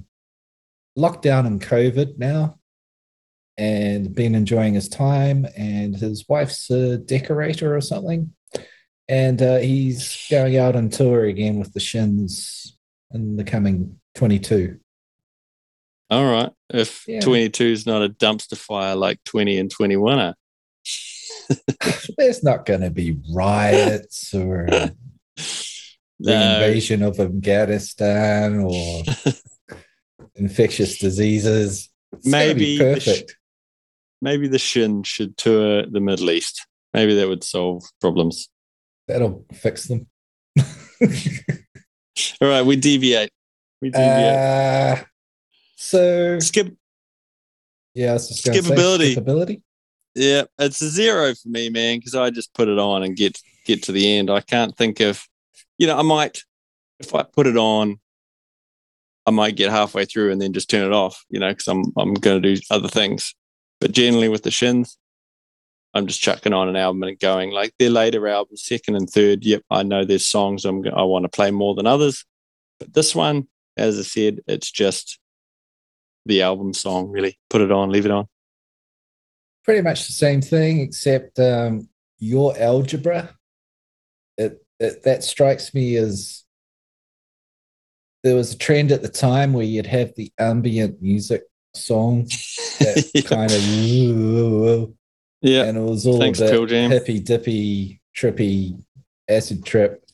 locked 0.94 1.22
down 1.22 1.46
in 1.46 1.58
COVID 1.58 2.18
now 2.18 2.57
and 3.58 4.14
been 4.14 4.34
enjoying 4.34 4.74
his 4.74 4.88
time. 4.88 5.46
And 5.56 5.94
his 5.94 6.24
wife's 6.28 6.70
a 6.70 6.96
decorator 6.98 7.74
or 7.76 7.80
something. 7.80 8.32
and 9.08 9.42
uh, 9.42 9.56
he's 9.58 10.26
going 10.30 10.56
out 10.56 10.76
on 10.76 10.88
tour 10.90 11.24
again 11.24 11.58
with 11.58 11.72
the 11.74 11.80
Shins 11.80 12.78
in 13.12 13.36
the 13.36 13.44
coming 13.44 13.98
22. 14.14 14.78
All 16.10 16.24
right. 16.30 16.50
If 16.70 17.04
Yeah. 17.08 17.20
22 17.20 17.64
is 17.64 17.84
not 17.86 18.02
a 18.02 18.08
dumpster 18.08 18.56
fire 18.56 18.94
like 18.94 19.22
20 19.24 19.58
and 19.58 19.70
21 19.70 20.18
are. 20.18 20.34
There's 22.18 22.42
not 22.42 22.64
going 22.66 22.80
to 22.82 22.90
be 22.90 23.16
riots 23.32 24.32
or 24.34 24.66
the 24.66 24.94
No, 26.20 26.54
invasion 26.54 27.02
of 27.02 27.18
Afghanistan 27.20 28.60
or 28.60 29.02
infectious 30.36 30.98
diseases. 30.98 31.88
It's 32.12 32.26
Maybe 32.26 32.78
the 32.78 33.00
sh- 33.00 33.04
perfect. 33.06 33.36
Maybe 34.20 34.48
the 34.48 34.58
Shin 34.58 35.02
should 35.02 35.36
tour 35.36 35.86
the 35.86 36.00
Middle 36.00 36.30
East. 36.30 36.66
Maybe 36.94 37.14
that 37.14 37.28
would 37.28 37.44
solve 37.44 37.84
problems. 38.00 38.48
That'll 39.06 39.44
fix 39.52 39.86
them. 39.86 40.06
All 42.40 42.48
right, 42.48 42.62
we 42.62 42.76
deviate. 42.76 43.30
We 43.80 43.90
deviate. 43.90 44.36
uh, 44.36 44.96
so 45.76 46.38
Skip. 46.40 46.74
yeah, 47.94 48.10
I 48.10 48.12
was 48.14 48.28
just 48.28 48.44
gonna 48.44 48.58
Skippability. 48.58 49.14
Skippability. 49.14 49.62
Yeah, 50.14 50.44
it's 50.58 50.82
a 50.82 50.88
zero 50.88 51.34
for 51.34 51.48
me, 51.48 51.68
man, 51.68 51.98
because 51.98 52.14
I 52.14 52.30
just 52.30 52.52
put 52.54 52.68
it 52.68 52.78
on 52.78 53.04
and 53.04 53.16
get 53.16 53.40
get 53.66 53.84
to 53.84 53.92
the 53.92 54.18
end. 54.18 54.30
I 54.30 54.40
can't 54.40 54.76
think 54.76 55.00
of, 55.00 55.24
you 55.78 55.86
know, 55.86 55.96
I 55.96 56.02
might 56.02 56.42
if 56.98 57.14
I 57.14 57.22
put 57.22 57.46
it 57.46 57.56
on, 57.56 58.00
I 59.26 59.30
might 59.30 59.56
get 59.56 59.70
halfway 59.70 60.04
through 60.04 60.32
and 60.32 60.40
then 60.40 60.52
just 60.52 60.70
turn 60.70 60.86
it 60.86 60.92
off, 60.92 61.24
you 61.30 61.38
know, 61.38 61.50
because 61.50 61.68
I'm 61.68 61.84
I'm 61.96 62.14
going 62.14 62.42
to 62.42 62.54
do 62.54 62.60
other 62.70 62.88
things. 62.88 63.34
But 63.80 63.92
generally 63.92 64.28
with 64.28 64.42
the 64.42 64.50
Shins, 64.50 64.98
I'm 65.94 66.06
just 66.06 66.20
chucking 66.20 66.52
on 66.52 66.68
an 66.68 66.76
album 66.76 67.02
and 67.02 67.18
going 67.18 67.50
like 67.50 67.74
their 67.78 67.90
later 67.90 68.26
albums, 68.28 68.64
second 68.64 68.96
and 68.96 69.08
third. 69.08 69.44
Yep, 69.44 69.62
I 69.70 69.82
know 69.82 70.04
there's 70.04 70.26
songs 70.26 70.64
I'm 70.64 70.84
I 70.94 71.02
want 71.02 71.24
to 71.24 71.28
play 71.28 71.50
more 71.50 71.74
than 71.74 71.86
others, 71.86 72.24
but 72.78 72.92
this 72.92 73.14
one, 73.14 73.48
as 73.76 73.98
I 73.98 74.02
said, 74.02 74.40
it's 74.46 74.70
just 74.70 75.18
the 76.26 76.42
album 76.42 76.74
song. 76.74 77.08
Really, 77.08 77.38
put 77.48 77.62
it 77.62 77.72
on, 77.72 77.90
leave 77.90 78.04
it 78.04 78.10
on. 78.10 78.26
Pretty 79.64 79.82
much 79.82 80.06
the 80.06 80.12
same 80.12 80.40
thing, 80.40 80.80
except 80.80 81.38
um, 81.38 81.88
your 82.18 82.58
algebra. 82.58 83.34
It, 84.36 84.64
it 84.78 85.02
that 85.04 85.24
strikes 85.24 85.74
me 85.74 85.96
as 85.96 86.44
there 88.22 88.34
was 88.34 88.52
a 88.52 88.58
trend 88.58 88.92
at 88.92 89.02
the 89.02 89.08
time 89.08 89.52
where 89.52 89.64
you'd 89.64 89.86
have 89.86 90.14
the 90.16 90.32
ambient 90.38 91.00
music 91.00 91.44
song 91.78 92.24
that 92.80 93.10
Yeah. 93.14 93.22
kind 93.22 93.50
of 93.50 94.94
Yeah, 95.42 95.64
and 95.64 95.78
it 95.78 95.82
was 95.82 96.06
all 96.06 96.18
Thanks, 96.18 96.40
a 96.40 96.44
bit 96.44 96.50
Pearl 96.52 96.66
Jam. 96.66 96.90
hippy 96.90 97.20
dippy 97.20 98.00
trippy 98.16 98.82
acid 99.28 99.64
trip 99.64 100.04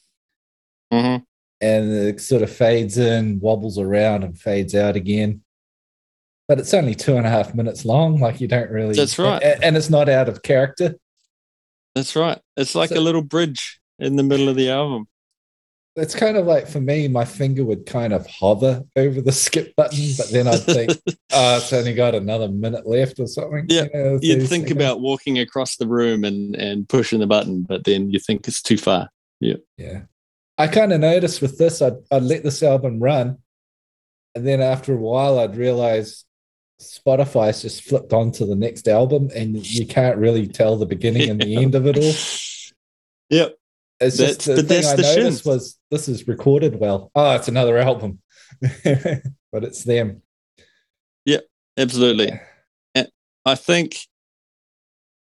hmm 0.92 1.16
and 1.60 1.92
it 1.92 2.20
sort 2.20 2.42
of 2.42 2.50
fades 2.50 2.98
in 2.98 3.38
wobbles 3.40 3.78
around 3.78 4.24
and 4.24 4.38
fades 4.38 4.74
out 4.74 4.96
again 4.96 5.40
but 6.48 6.58
it's 6.58 6.74
only 6.74 6.94
two 6.94 7.16
and 7.16 7.26
a 7.26 7.30
half 7.30 7.54
minutes 7.54 7.84
long 7.84 8.18
like 8.20 8.40
you 8.40 8.48
don't 8.48 8.70
really 8.70 8.94
That's 8.94 9.18
right. 9.18 9.42
and, 9.42 9.64
and 9.64 9.76
it's 9.76 9.88
not 9.88 10.08
out 10.08 10.28
of 10.28 10.42
character 10.42 10.96
That's 11.94 12.16
right. 12.16 12.38
It's 12.56 12.74
like 12.74 12.90
So- 12.90 12.98
a 12.98 13.00
little 13.00 13.22
bridge 13.22 13.80
in 14.00 14.16
the 14.16 14.24
middle 14.24 14.48
of 14.48 14.56
the 14.56 14.68
album. 14.70 15.06
It's 15.96 16.14
kind 16.14 16.36
of 16.36 16.44
like 16.46 16.66
for 16.66 16.80
me 16.80 17.06
my 17.08 17.24
finger 17.24 17.64
would 17.64 17.86
kind 17.86 18.12
of 18.12 18.26
hover 18.26 18.82
over 18.96 19.20
the 19.20 19.30
skip 19.30 19.76
button 19.76 20.04
but 20.16 20.28
then 20.30 20.48
i'd 20.48 20.60
think 20.62 20.90
oh 21.32 21.56
it's 21.58 21.72
only 21.72 21.94
got 21.94 22.14
another 22.16 22.48
minute 22.48 22.84
left 22.86 23.20
or 23.20 23.26
something 23.28 23.64
Yeah, 23.68 23.86
know, 23.94 24.18
You'd 24.20 24.40
think 24.48 24.64
seconds. 24.66 24.72
about 24.72 25.00
walking 25.00 25.38
across 25.38 25.76
the 25.76 25.86
room 25.86 26.24
and, 26.24 26.56
and 26.56 26.88
pushing 26.88 27.20
the 27.20 27.26
button, 27.28 27.62
but 27.62 27.84
then 27.84 28.10
you 28.10 28.18
think 28.18 28.46
it's 28.48 28.60
too 28.62 28.76
far. 28.76 29.08
Yeah. 29.40 29.56
Yeah. 29.78 30.02
I 30.58 30.66
kind 30.68 30.92
of 30.92 31.00
noticed 31.00 31.40
with 31.42 31.58
this, 31.58 31.80
I'd, 31.82 31.96
I'd 32.10 32.22
let 32.22 32.42
this 32.44 32.62
album 32.62 33.00
run. 33.00 33.38
And 34.34 34.46
then 34.46 34.60
after 34.60 34.92
a 34.94 34.96
while, 34.96 35.38
I'd 35.38 35.56
realize 35.56 36.24
Spotify's 36.80 37.62
just 37.62 37.82
flipped 37.84 38.12
on 38.12 38.32
to 38.32 38.46
the 38.46 38.56
next 38.56 38.88
album 38.88 39.30
and 39.34 39.64
you 39.64 39.86
can't 39.86 40.18
really 40.18 40.46
tell 40.48 40.76
the 40.76 40.86
beginning 40.86 41.30
and 41.30 41.40
the 41.40 41.56
end 41.56 41.74
of 41.74 41.86
it 41.86 41.96
all. 41.96 42.12
Yep. 43.30 43.56
It's 44.00 44.18
That's- 44.18 44.36
just 44.36 44.46
the 44.56 44.62
thing 44.62 44.84
I 44.84 44.90
noticed 44.90 45.14
shins. 45.14 45.44
was 45.44 45.78
this 45.94 46.08
is 46.08 46.26
recorded 46.26 46.80
well. 46.80 47.12
Oh, 47.14 47.36
it's 47.36 47.48
another 47.48 47.78
album. 47.78 48.20
but 48.60 49.64
it's 49.64 49.84
them. 49.84 50.22
Yeah, 51.24 51.40
absolutely. 51.78 52.32
And 52.94 53.08
I 53.46 53.54
think, 53.54 53.98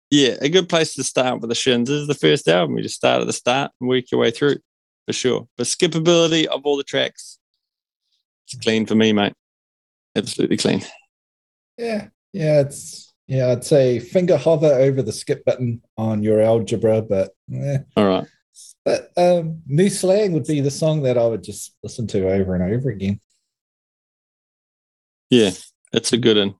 yeah, 0.10 0.38
a 0.42 0.50
good 0.50 0.68
place 0.68 0.96
to 0.96 1.04
start 1.04 1.40
with 1.40 1.50
the 1.50 1.56
Shins 1.56 1.90
is 1.90 2.08
the 2.08 2.16
first 2.16 2.48
album. 2.48 2.78
You 2.78 2.84
just 2.84 2.96
start 2.96 3.22
at 3.22 3.28
the 3.28 3.34
start 3.34 3.72
and 3.80 3.88
work 3.88 4.06
your 4.12 4.20
way 4.20 4.32
through 4.32 4.58
for 5.06 5.14
sure. 5.14 5.48
But 5.56 5.68
skippability 5.68 6.46
of 6.46 6.62
all 6.66 6.78
the 6.78 6.84
tracks, 6.84 7.38
it's 8.48 8.58
clean 8.60 8.88
for 8.88 8.96
me, 8.96 9.14
mate. 9.14 9.34
Absolutely 10.16 10.58
clean. 10.58 10.82
Yeah. 11.78 12.08
Yeah. 12.34 12.62
It's, 12.62 13.14
yeah, 13.28 13.52
I'd 13.52 13.64
say 13.64 14.00
finger 14.00 14.38
hover 14.38 14.72
over 14.74 15.02
the 15.02 15.12
skip 15.12 15.46
button 15.46 15.82
on 15.98 16.24
your 16.24 16.42
algebra, 16.42 17.02
but 17.02 17.32
eh, 17.54 17.80
All 17.96 18.06
right. 18.08 18.26
But 18.86 19.12
um, 19.18 19.64
New 19.66 19.90
Slang 19.90 20.32
would 20.34 20.46
be 20.46 20.62
the 20.62 20.72
song 20.72 21.02
that 21.04 21.18
I 21.18 21.26
would 21.26 21.44
just 21.44 21.76
listen 21.82 22.06
to 22.08 22.30
over 22.30 22.54
and 22.54 22.64
over 22.64 22.90
again. 22.92 23.20
Yeah, 25.32 25.52
it's 25.92 26.14
a 26.14 26.18
good 26.18 26.38
one. 26.38 26.54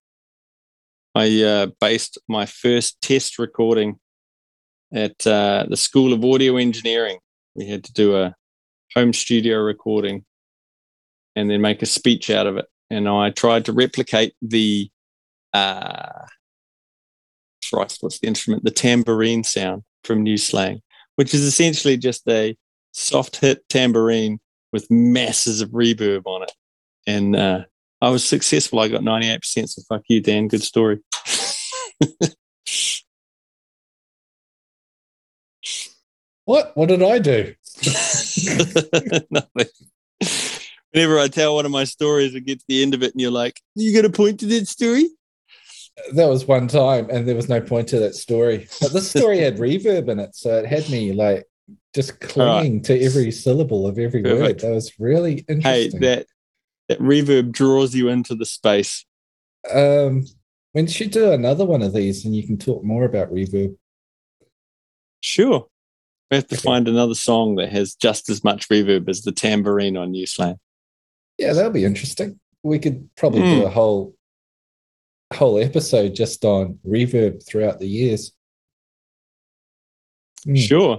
I 1.14 1.44
uh, 1.44 1.68
based 1.80 2.18
my 2.28 2.48
first 2.48 3.00
test 3.02 3.38
recording 3.38 4.00
at 4.92 5.26
uh, 5.28 5.66
the 5.70 5.78
School 5.78 6.14
of 6.14 6.26
Audio 6.26 6.58
Engineering. 6.58 7.20
We 7.54 7.68
had 7.68 7.84
to 7.86 7.94
do 7.94 8.18
a 8.18 8.36
home 8.96 9.14
studio 9.14 9.60
recording 9.60 10.26
and 11.36 11.50
then 11.50 11.62
make 11.62 11.82
a 11.82 11.86
speech 11.86 12.30
out 12.30 12.48
of 12.48 12.58
it. 12.58 12.66
And 12.90 13.08
I 13.08 13.30
tried 13.30 13.66
to 13.66 13.74
replicate 13.74 14.34
the, 14.42 14.90
uh, 15.54 16.26
Christ, 17.72 17.98
what's 18.02 18.20
the 18.20 18.28
instrument? 18.28 18.64
The 18.64 18.72
tambourine 18.72 19.44
sound 19.44 19.84
from 20.04 20.24
New 20.24 20.38
Slang, 20.38 20.82
which 21.16 21.34
is 21.34 21.42
essentially 21.42 21.98
just 21.98 22.28
a 22.28 22.56
soft 22.92 23.38
hit 23.38 23.68
tambourine 23.70 24.40
with 24.72 24.90
masses 24.90 25.62
of 25.62 25.70
reverb 25.70 26.24
on 26.26 26.44
it. 26.44 26.52
And 27.08 27.36
uh, 27.36 27.66
I 28.02 28.10
was 28.10 28.26
successful. 28.26 28.80
I 28.80 28.88
got 28.88 29.02
98%. 29.02 29.70
So 29.70 29.82
fuck 29.88 30.04
you, 30.08 30.22
Dan. 30.22 30.48
Good 30.48 30.64
story. 30.64 31.00
What? 36.46 36.78
What 36.78 36.90
did 36.90 37.02
I 37.02 37.20
do? 37.20 37.56
Nothing. 39.32 39.68
Whenever 40.92 41.20
I 41.20 41.28
tell 41.28 41.56
one 41.56 41.66
of 41.66 41.72
my 41.72 41.84
stories, 41.84 42.36
it 42.36 42.46
gets 42.46 42.62
to 42.62 42.66
the 42.70 42.84
end 42.84 42.94
of 42.94 43.04
it, 43.04 43.12
and 43.12 43.20
you're 43.20 43.32
like, 43.32 43.60
"You 43.74 43.94
got 43.94 44.06
a 44.06 44.12
point 44.12 44.40
to 44.40 44.46
that 44.46 44.68
story?" 44.68 45.10
That 46.14 46.28
was 46.28 46.46
one 46.46 46.68
time, 46.68 47.10
and 47.10 47.28
there 47.28 47.36
was 47.36 47.48
no 47.50 47.62
point 47.62 47.88
to 47.90 48.00
that 48.00 48.16
story. 48.16 48.68
But 48.82 48.92
this 48.92 49.10
story 49.16 49.40
had 49.40 49.58
reverb 49.58 50.10
in 50.10 50.20
it, 50.20 50.36
so 50.36 50.58
it 50.58 50.66
had 50.66 50.90
me 50.90 51.14
like 51.14 51.46
just 51.94 52.20
clinging 52.20 52.82
to 52.84 53.02
every 53.02 53.32
syllable 53.32 53.88
of 53.88 53.98
every 53.98 54.22
word. 54.22 54.60
That 54.60 54.72
was 54.72 54.92
really 55.00 55.46
interesting. 55.48 55.62
Hey, 55.62 55.98
that 56.00 56.28
that 56.90 57.00
reverb 57.00 57.52
draws 57.54 57.96
you 57.96 58.10
into 58.10 58.36
the 58.36 58.46
space. 58.46 59.06
um, 59.74 60.26
when 60.74 60.86
should 60.88 61.12
do 61.12 61.32
another 61.32 61.64
one 61.66 61.82
of 61.82 61.94
these, 61.94 62.26
and 62.26 62.36
you 62.36 62.46
can 62.46 62.58
talk 62.58 62.84
more 62.84 63.06
about 63.06 63.32
reverb. 63.32 63.78
Sure, 65.22 65.68
we 66.30 66.36
have 66.36 66.48
to 66.48 66.56
Okay. 66.56 66.62
find 66.62 66.88
another 66.88 67.16
song 67.16 67.56
that 67.56 67.72
has 67.72 67.96
just 67.96 68.30
as 68.30 68.44
much 68.44 68.68
reverb 68.70 69.10
as 69.10 69.22
the 69.22 69.32
tambourine 69.32 69.98
on 69.98 70.12
New 70.12 70.26
Slang. 70.26 70.60
Yeah, 71.38 71.54
that'll 71.54 71.72
be 71.72 71.86
interesting. 71.86 72.40
We 72.64 72.80
could 72.80 73.10
probably 73.16 73.42
do 73.44 73.62
Hmm. 73.62 73.68
a 73.68 73.70
whole 73.70 74.15
whole 75.36 75.60
episode 75.60 76.16
just 76.16 76.44
on 76.46 76.80
reverb 76.88 77.46
throughout 77.46 77.80
the 77.80 77.88
years. 77.88 78.32
Hmm. 80.46 80.56
Sure, 80.56 80.96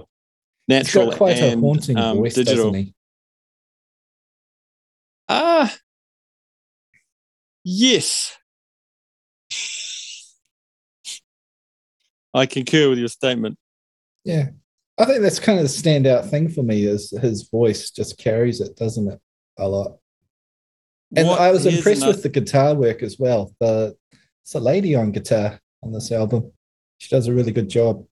He's 0.67 0.77
natural 0.77 1.09
got 1.09 1.17
quite 1.17 1.37
a 1.39 1.57
haunting 1.57 1.97
um, 1.97 2.17
voice, 2.17 2.35
digital. 2.35 2.65
doesn't 2.71 2.85
he? 2.85 2.93
Ah, 5.29 5.75
yes. 7.63 8.35
I 12.33 12.45
concur 12.45 12.89
with 12.89 12.99
your 12.99 13.07
statement. 13.07 13.57
Yeah. 14.23 14.49
I 14.99 15.05
think 15.05 15.21
that's 15.21 15.39
kind 15.39 15.59
of 15.59 15.63
the 15.63 15.69
standout 15.69 16.29
thing 16.29 16.49
for 16.49 16.63
me 16.63 16.83
is 16.85 17.11
his 17.21 17.47
voice 17.49 17.91
just 17.91 18.17
carries 18.17 18.61
it, 18.61 18.75
doesn't 18.75 19.09
it? 19.11 19.19
A 19.57 19.67
lot. 19.67 19.97
And 21.15 21.27
What- 21.27 21.39
I 21.39 21.51
was 21.51 21.65
impressed 21.65 22.05
with 22.05 22.23
the 22.23 22.29
guitar 22.29 22.75
work 22.75 23.01
as 23.03 23.17
well. 23.17 23.53
The 23.59 23.95
it's 24.47 24.55
a 24.55 24.61
lady 24.61 24.95
on 24.95 25.11
guitar 25.11 25.59
on 25.83 25.91
this 25.91 26.09
album. 26.09 26.53
She 26.99 27.09
does 27.09 27.27
a 27.27 27.33
really 27.33 27.51
good 27.51 27.67
job 27.67 28.05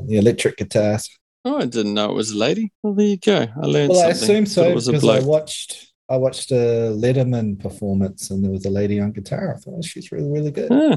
on 0.00 0.08
the 0.08 0.18
electric 0.18 0.56
guitars. 0.56 1.08
Oh, 1.44 1.58
I 1.58 1.66
didn't 1.66 1.94
know 1.94 2.10
it 2.10 2.14
was 2.14 2.32
a 2.32 2.36
lady. 2.36 2.72
Well, 2.82 2.94
there 2.94 3.06
you 3.06 3.18
go. 3.18 3.46
I 3.62 3.66
learned 3.66 3.90
well, 3.90 4.00
something. 4.00 4.00
Well, 4.00 4.08
I 4.08 4.10
assume 4.10 4.46
so 4.46 4.74
because 4.74 5.08
I 5.08 5.20
watched 5.20 5.92
I 6.08 6.16
watched 6.16 6.50
a 6.50 6.92
Letterman 6.92 7.60
performance 7.60 8.32
and 8.32 8.42
there 8.42 8.50
was 8.50 8.64
a 8.64 8.70
lady 8.70 8.98
on 8.98 9.12
guitar. 9.12 9.54
I 9.54 9.60
thought 9.60 9.74
oh, 9.78 9.82
she's 9.82 10.10
really 10.10 10.28
really 10.28 10.50
good. 10.50 10.72
Yeah. 10.72 10.96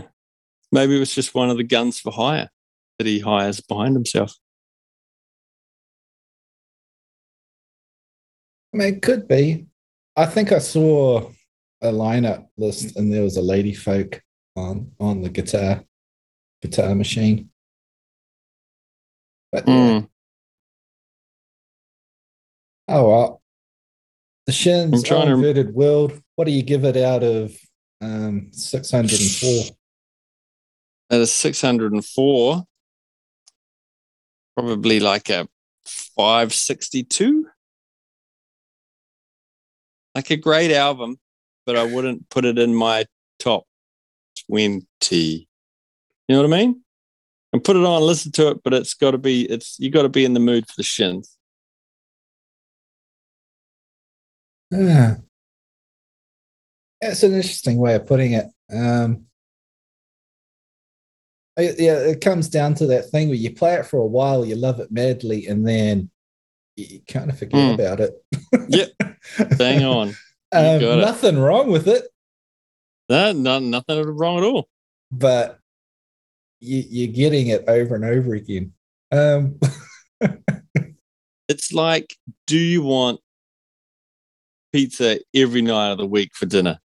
Maybe 0.72 0.96
it 0.96 1.00
was 1.00 1.14
just 1.14 1.36
one 1.36 1.52
of 1.52 1.58
the 1.58 1.64
guns 1.64 2.00
for 2.00 2.12
hire 2.12 2.50
that 2.98 3.06
he 3.06 3.20
hires 3.20 3.62
behind 3.62 3.94
himself. 3.94 4.34
I 8.74 8.78
mean, 8.78 8.96
it 8.96 9.04
could 9.04 9.28
be. 9.28 9.68
I 10.16 10.26
think 10.26 10.52
I 10.52 10.58
saw 10.58 11.30
a 11.84 11.92
lineup 11.92 12.48
list 12.58 12.96
and 12.96 13.14
there 13.14 13.24
was 13.24 13.38
a 13.38 13.42
lady 13.42 13.74
folk 13.74 14.22
on 14.56 14.92
on 15.00 15.22
the 15.22 15.30
guitar 15.30 15.84
guitar 16.62 16.96
machine. 16.96 17.50
But. 19.52 19.66
Mm. 19.66 20.08
Oh 22.88 23.10
well. 23.10 23.42
The 24.46 24.52
Shins 24.52 24.94
I'm 24.94 25.04
trying 25.04 25.28
to- 25.28 25.34
Inverted 25.34 25.74
World. 25.74 26.22
What 26.36 26.46
do 26.46 26.52
you 26.52 26.64
give 26.64 26.84
it 26.84 26.98
out 26.98 27.24
of 27.24 27.56
um, 28.02 28.50
604? 28.52 29.76
At 31.10 31.22
a 31.22 31.28
604, 31.28 32.64
probably 34.58 35.00
like 35.00 35.30
a 35.30 35.48
562. 35.86 37.48
Like 40.16 40.30
a 40.32 40.38
great 40.38 40.72
album, 40.72 41.18
but 41.66 41.76
I 41.76 41.84
wouldn't 41.84 42.30
put 42.30 42.46
it 42.46 42.58
in 42.60 42.74
my 42.76 43.06
top 43.40 43.66
20. 44.50 44.86
You 45.12 45.46
know 46.30 46.42
what 46.42 46.54
I 46.54 46.58
mean? 46.58 46.82
And 47.52 47.64
put 47.64 47.76
it 47.76 47.84
on, 47.86 48.02
listen 48.02 48.32
to 48.34 48.50
it, 48.50 48.64
but 48.64 48.74
it's 48.74 48.94
got 48.94 49.12
to 49.12 49.18
be, 49.18 49.44
it's, 49.44 49.80
you 49.80 49.92
got 49.92 50.02
to 50.04 50.10
be 50.10 50.26
in 50.26 50.34
the 50.34 50.40
mood 50.40 50.68
for 50.68 50.74
the 50.78 50.84
shins. 50.84 51.38
Yeah. 54.72 55.16
It's 57.02 57.22
an 57.22 57.34
interesting 57.34 57.78
way 57.78 57.96
of 57.96 58.08
putting 58.08 58.32
it. 58.34 58.46
Um, 58.74 59.26
yeah, 61.60 62.00
it 62.00 62.22
comes 62.22 62.48
down 62.50 62.74
to 62.76 62.88
that 62.88 63.10
thing 63.10 63.28
where 63.28 63.38
you 63.38 63.54
play 63.54 63.76
it 63.76 63.86
for 63.86 63.98
a 63.98 64.06
while, 64.06 64.46
you 64.46 64.56
love 64.56 64.80
it 64.80 64.90
madly, 64.90 65.46
and 65.48 65.68
then 65.68 66.10
you, 66.78 66.86
you 66.90 67.02
kind 67.08 67.30
of 67.30 67.38
forget 67.38 67.60
Mm. 67.60 67.74
about 67.76 68.00
it. 68.00 68.14
Yep. 68.70 68.90
Bang 69.58 69.84
on. 69.84 70.16
Um, 70.54 70.80
got 70.80 70.98
it. 71.00 71.02
nothing 71.02 71.38
wrong 71.40 71.72
with 71.72 71.88
it, 71.88 72.06
No, 73.10 73.32
no, 73.34 73.60
nothing 73.60 74.02
wrong 74.06 74.38
at 74.38 74.44
all. 74.44 74.68
but 75.12 75.60
you, 76.60 76.84
you're 76.90 77.14
getting 77.14 77.48
it 77.48 77.66
over 77.68 77.96
and 77.96 78.06
over 78.06 78.34
again. 78.36 78.74
Um, 79.12 79.60
It's 81.50 81.74
like, 81.74 82.16
do 82.48 82.58
you 82.58 82.82
want 82.82 83.20
pizza 84.72 85.20
every 85.36 85.62
night 85.62 85.92
of 85.92 85.98
the 85.98 86.06
week 86.06 86.32
for 86.34 86.46
dinner? 86.46 86.80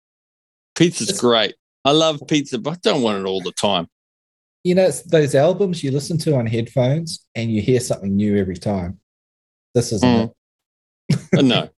Pizza's 0.76 1.10
It's- 1.10 1.20
great. 1.22 1.56
I 1.84 1.92
love 1.92 2.20
pizza, 2.28 2.58
but 2.58 2.72
I 2.72 2.78
don't 2.82 3.02
want 3.04 3.20
it 3.20 3.28
all 3.28 3.42
the 3.42 3.52
time. 3.52 3.88
you 4.64 4.74
know, 4.74 4.86
it's 4.86 5.04
those 5.04 5.36
albums 5.36 5.84
you 5.84 5.92
listen 5.92 6.18
to 6.18 6.36
on 6.36 6.48
headphones 6.48 7.24
and 7.36 7.52
you 7.52 7.62
hear 7.62 7.80
something 7.80 8.16
new 8.16 8.36
every 8.38 8.56
time. 8.58 9.00
This 9.76 9.92
isn't 9.92 10.32
Uh, 11.38 11.42
No, 11.44 11.70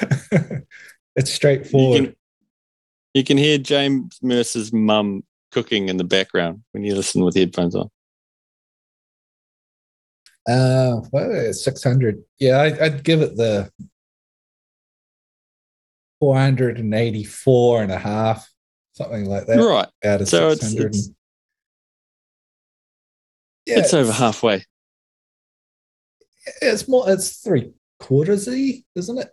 it. 1.16 1.20
it's 1.20 1.30
you 1.30 1.34
straightforward. 1.36 2.04
can, 2.04 2.16
you 3.14 3.24
can 3.24 3.36
hear 3.38 3.58
James 3.58 4.18
Mercer's 4.22 4.72
mum 4.72 5.24
cooking 5.52 5.88
in 5.88 5.96
the 5.96 6.04
background 6.04 6.62
when 6.72 6.84
you 6.84 6.94
listen 6.94 7.24
with 7.24 7.34
headphones 7.36 7.74
on. 7.74 7.88
Uh, 10.48 11.00
well, 11.12 11.52
six 11.52 11.82
hundred. 11.82 12.22
Yeah, 12.38 12.58
I, 12.58 12.84
I'd 12.84 13.02
give 13.02 13.20
it 13.20 13.36
the 13.36 13.70
four 16.20 16.36
hundred 16.36 16.78
and 16.78 16.94
eighty-four 16.94 17.82
and 17.82 17.90
a 17.90 17.98
half, 17.98 18.48
something 18.92 19.24
like 19.24 19.46
that. 19.46 19.56
right. 19.58 19.88
Out 20.04 20.20
of 20.20 20.28
So 20.28 20.50
it's- 20.50 20.60
six 20.60 20.72
hundred. 20.72 20.86
it's- 20.94 21.10
Yeah, 23.66 23.78
it's 23.80 23.92
over 23.94 24.12
halfway. 24.12 24.64
It's 26.62 26.86
more. 26.86 27.10
It's 27.10 27.38
three 27.38 27.72
quarters 27.98 28.46
y, 28.46 28.84
isn't 28.94 29.18
it? 29.18 29.28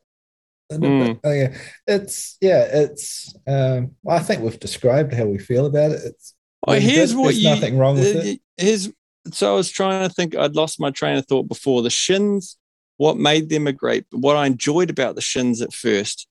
Hmm. 0.78 1.14
Oh 1.24 1.32
yeah, 1.32 1.56
it's 1.88 2.38
yeah. 2.42 2.68
It's. 2.72 3.34
Um, 3.48 3.96
I 4.08 4.20
think 4.20 4.42
we've 4.42 4.60
described 4.60 5.14
how 5.14 5.26
we 5.26 5.38
feel 5.38 5.66
about 5.66 5.92
it. 5.92 6.02
It's. 6.06 6.34
Oh, 6.66 6.74
really 6.74 6.86
here's 6.86 7.16
what 7.16 7.26
There's 7.26 7.44
you. 7.44 7.50
nothing 7.50 7.78
wrong 7.78 7.96
with 7.96 8.16
uh, 8.16 8.20
it. 8.20 8.42
Here's 8.58 8.90
so 9.32 9.54
I 9.54 9.56
was 9.56 9.70
trying 9.70 10.08
to 10.08 10.14
think. 10.14 10.36
I'd 10.36 10.56
lost 10.56 10.80
my 10.80 10.92
train 10.92 11.18
of 11.18 11.26
thought 11.26 11.48
before 11.48 11.82
the 11.82 11.90
Shins. 11.90 12.58
What 12.98 13.18
made 13.18 13.50
them 13.50 13.68
a 13.68 13.74
great? 13.74 14.06
What 14.12 14.36
I 14.36 14.46
enjoyed 14.46 14.90
about 14.90 15.16
the 15.16 15.22
Shins 15.22 15.62
at 15.62 15.74
first 15.74 16.28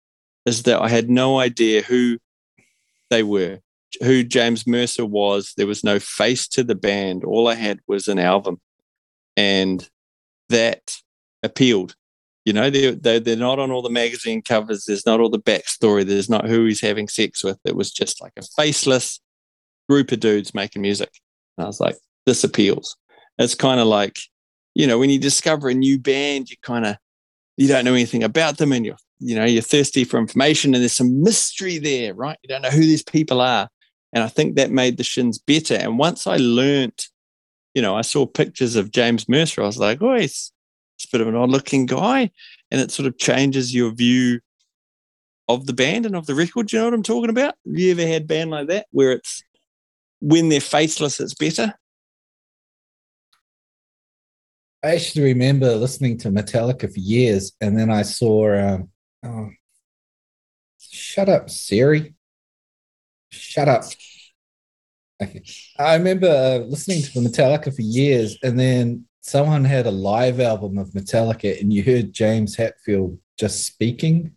is 0.46 0.64
that 0.64 0.80
I 0.80 0.88
had 0.88 1.08
no 1.10 1.38
idea 1.38 1.82
who 1.82 2.18
they 3.10 3.22
were, 3.22 3.60
who 4.02 4.24
James 4.24 4.66
Mercer 4.66 5.06
was. 5.06 5.54
There 5.56 5.66
was 5.66 5.84
no 5.84 5.98
face 5.98 6.48
to 6.48 6.62
the 6.64 6.74
band. 6.74 7.24
All 7.24 7.48
I 7.48 7.54
had 7.54 7.80
was 7.86 8.08
an 8.08 8.18
album, 8.18 8.60
and 9.36 9.88
that 10.48 10.96
appealed. 11.42 11.96
You 12.44 12.52
know, 12.52 12.70
they're, 12.70 12.92
they're, 12.92 13.20
they're 13.20 13.36
not 13.36 13.58
on 13.58 13.70
all 13.70 13.82
the 13.82 13.90
magazine 13.90 14.42
covers. 14.42 14.84
There's 14.84 15.06
not 15.06 15.20
all 15.20 15.30
the 15.30 15.38
backstory. 15.38 16.04
There's 16.04 16.28
not 16.28 16.46
who 16.46 16.64
he's 16.64 16.80
having 16.80 17.08
sex 17.08 17.44
with. 17.44 17.58
It 17.64 17.76
was 17.76 17.92
just 17.92 18.20
like 18.20 18.32
a 18.36 18.42
faceless 18.42 19.20
group 19.88 20.10
of 20.10 20.20
dudes 20.20 20.54
making 20.54 20.82
music. 20.82 21.10
And 21.56 21.64
I 21.64 21.68
was 21.68 21.80
like, 21.80 21.96
this 22.26 22.42
appeals. 22.42 22.96
It's 23.38 23.54
kind 23.54 23.80
of 23.80 23.86
like, 23.86 24.18
you 24.74 24.86
know, 24.86 24.98
when 24.98 25.10
you 25.10 25.18
discover 25.18 25.68
a 25.68 25.74
new 25.74 25.98
band, 25.98 26.50
you 26.50 26.56
kind 26.62 26.86
of, 26.86 26.96
you 27.56 27.68
don't 27.68 27.84
know 27.84 27.94
anything 27.94 28.24
about 28.24 28.58
them 28.58 28.72
and 28.72 28.84
you're, 28.84 28.96
you 29.20 29.36
know, 29.36 29.44
you're 29.44 29.62
thirsty 29.62 30.04
for 30.04 30.18
information 30.18 30.74
and 30.74 30.82
there's 30.82 30.92
some 30.96 31.22
mystery 31.22 31.78
there, 31.78 32.14
right? 32.14 32.38
You 32.42 32.48
don't 32.48 32.62
know 32.62 32.70
who 32.70 32.80
these 32.80 33.04
people 33.04 33.40
are. 33.40 33.68
And 34.12 34.24
I 34.24 34.28
think 34.28 34.56
that 34.56 34.70
made 34.70 34.96
the 34.96 35.04
shins 35.04 35.38
better. 35.38 35.74
And 35.74 35.98
once 35.98 36.26
I 36.26 36.36
learnt, 36.38 37.06
you 37.74 37.82
know, 37.82 37.94
I 37.94 38.02
saw 38.02 38.26
pictures 38.26 38.76
of 38.76 38.90
James 38.90 39.28
Mercer, 39.28 39.62
I 39.62 39.66
was 39.66 39.78
like, 39.78 40.02
oh, 40.02 40.16
he's, 40.16 40.52
he's 41.02 41.08
a 41.10 41.16
bit 41.16 41.20
of 41.20 41.28
an 41.28 41.40
odd 41.40 41.50
looking 41.50 41.86
guy. 41.86 42.30
And 42.70 42.80
it 42.80 42.90
sort 42.90 43.06
of 43.06 43.18
changes 43.18 43.74
your 43.74 43.92
view 43.92 44.40
of 45.48 45.66
the 45.66 45.72
band 45.72 46.06
and 46.06 46.16
of 46.16 46.26
the 46.26 46.34
record. 46.34 46.72
You 46.72 46.78
know 46.78 46.86
what 46.86 46.94
I'm 46.94 47.02
talking 47.02 47.30
about? 47.30 47.54
Have 47.66 47.78
you 47.78 47.92
ever 47.92 48.06
had 48.06 48.26
band 48.26 48.50
like 48.50 48.68
that 48.68 48.86
where 48.90 49.12
it's 49.12 49.42
when 50.20 50.48
they're 50.48 50.60
faceless, 50.60 51.20
it's 51.20 51.34
better? 51.34 51.74
I 54.84 54.94
actually 54.94 55.24
remember 55.24 55.76
listening 55.76 56.18
to 56.18 56.30
Metallica 56.30 56.92
for 56.92 56.98
years, 56.98 57.52
and 57.60 57.78
then 57.78 57.88
I 57.88 58.02
saw. 58.02 58.52
Um, 58.52 58.90
oh, 59.24 59.50
shut 60.80 61.28
up, 61.28 61.50
Siri. 61.50 62.14
Shut 63.30 63.68
up. 63.68 63.84
Okay. 65.22 65.44
I 65.78 65.94
remember 65.94 66.26
uh, 66.26 66.66
listening 66.66 67.02
to 67.02 67.20
the 67.20 67.28
Metallica 67.28 67.74
for 67.74 67.82
years, 67.82 68.36
and 68.42 68.58
then 68.58 69.06
someone 69.22 69.64
had 69.64 69.86
a 69.86 69.90
live 69.90 70.40
album 70.40 70.78
of 70.78 70.90
Metallica, 70.90 71.58
and 71.60 71.72
you 71.72 71.82
heard 71.82 72.12
James 72.12 72.56
Hetfield 72.56 73.18
just 73.38 73.64
speaking. 73.66 74.32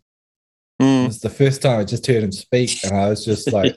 It 0.80 0.84
Mm. 0.84 1.08
was 1.08 1.20
the 1.22 1.30
first 1.30 1.62
time 1.62 1.80
I 1.80 1.84
just 1.84 2.06
heard 2.08 2.24
him 2.24 2.32
speak, 2.32 2.84
and 2.84 2.94
I 2.96 3.10
was 3.10 3.26
just 3.26 3.52
like, 3.52 3.76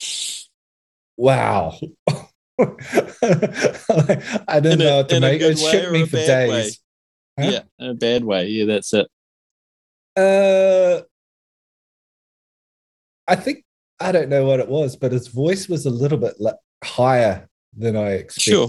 "Wow." 1.16 1.78
I 2.58 4.60
didn't 4.60 4.72
In 4.72 4.80
a- 4.82 4.84
know 4.84 4.96
what 4.98 5.08
to 5.10 5.20
make. 5.20 5.40
It 5.40 5.58
shook 5.58 5.90
me 5.92 6.04
for 6.06 6.16
days. 6.16 6.78
Huh? 7.38 7.50
Yeah, 7.50 7.62
in 7.78 7.90
a 7.90 7.94
bad 7.94 8.24
way. 8.24 8.48
Yeah, 8.48 8.64
that's 8.66 8.92
it. 8.92 9.06
Uh, 10.16 11.02
I 13.26 13.36
think 13.36 13.64
I 14.00 14.12
don't 14.12 14.28
know 14.28 14.44
what 14.44 14.60
it 14.60 14.68
was, 14.68 14.96
but 14.96 15.12
his 15.12 15.28
voice 15.28 15.68
was 15.68 15.86
a 15.86 15.90
little 15.90 16.18
bit 16.18 16.34
higher 16.84 17.48
than 17.76 17.96
I 17.96 18.26
Sure. 18.36 18.68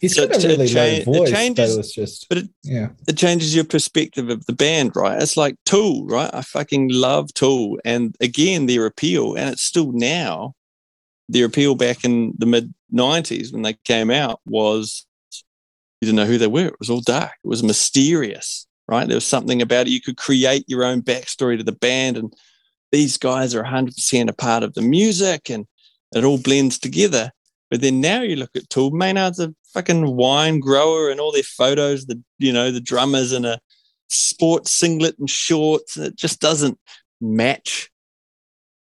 He's 0.00 0.14
So 0.14 0.26
got 0.26 0.42
a 0.42 0.48
really 0.48 0.66
cha- 0.66 0.80
low 0.80 0.86
it 0.86 1.04
voice, 1.04 1.30
but 1.30 1.36
changes- 1.36 1.76
it 1.76 1.92
just, 1.92 2.28
but 2.28 2.38
it- 2.38 2.48
yeah, 2.62 2.88
It 3.06 3.18
changes 3.18 3.54
your 3.54 3.64
perspective 3.64 4.30
of 4.30 4.46
the 4.46 4.54
band, 4.54 4.92
right? 4.96 5.20
It's 5.20 5.36
like 5.36 5.56
Tool, 5.66 6.06
right? 6.06 6.30
I 6.32 6.40
fucking 6.40 6.88
love 6.88 7.32
Tool. 7.34 7.78
And 7.84 8.16
again, 8.20 8.64
their 8.66 8.86
appeal, 8.86 9.34
and 9.34 9.50
it's 9.50 9.62
still 9.62 9.92
now, 9.92 10.54
their 11.28 11.44
appeal 11.46 11.74
back 11.74 12.04
in 12.04 12.32
the 12.38 12.46
mid 12.46 12.72
90s 12.90 13.52
when 13.52 13.62
they 13.62 13.74
came 13.84 14.10
out 14.10 14.40
was 14.46 15.06
you 16.00 16.06
didn't 16.06 16.16
know 16.16 16.24
who 16.26 16.38
they 16.38 16.46
were. 16.46 16.68
It 16.68 16.80
was 16.80 16.88
all 16.88 17.02
dark. 17.02 17.32
It 17.44 17.48
was 17.48 17.62
mysterious, 17.62 18.66
right? 18.88 19.06
There 19.06 19.16
was 19.16 19.26
something 19.26 19.60
about 19.60 19.86
it. 19.86 19.90
You 19.90 20.00
could 20.00 20.16
create 20.16 20.64
your 20.66 20.82
own 20.82 21.02
backstory 21.02 21.58
to 21.58 21.62
the 21.62 21.72
band, 21.72 22.16
and 22.16 22.32
these 22.90 23.18
guys 23.18 23.54
are 23.54 23.62
100% 23.62 24.30
a 24.30 24.32
part 24.32 24.62
of 24.62 24.72
the 24.72 24.80
music, 24.82 25.50
and 25.50 25.66
it 26.16 26.24
all 26.24 26.38
blends 26.38 26.78
together. 26.78 27.32
But 27.70 27.80
then 27.80 28.00
now 28.00 28.22
you 28.22 28.36
look 28.36 28.56
at 28.56 28.68
Tool, 28.68 28.90
Maynard's 28.90 29.38
a 29.38 29.54
fucking 29.72 30.16
wine 30.16 30.58
grower, 30.58 31.10
and 31.10 31.20
all 31.20 31.32
their 31.32 31.42
photos, 31.42 32.06
the 32.06 32.20
you 32.38 32.52
know 32.52 32.70
the 32.70 32.80
drummers 32.80 33.32
in 33.32 33.44
a 33.44 33.60
sports 34.08 34.70
singlet 34.72 35.16
and 35.18 35.30
shorts, 35.30 35.96
and 35.96 36.06
it 36.06 36.16
just 36.16 36.40
doesn't 36.40 36.78
match 37.20 37.90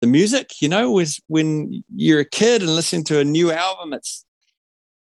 the 0.02 0.08
music. 0.08 0.62
You 0.62 0.68
know, 0.68 0.92
was 0.92 1.22
when 1.28 1.84
you're 1.96 2.20
a 2.20 2.26
kid 2.26 2.62
and 2.62 2.76
listening 2.76 3.06
to 3.06 3.20
a 3.20 3.26
new 3.26 3.52
album, 3.52 3.94
it's 3.94 4.26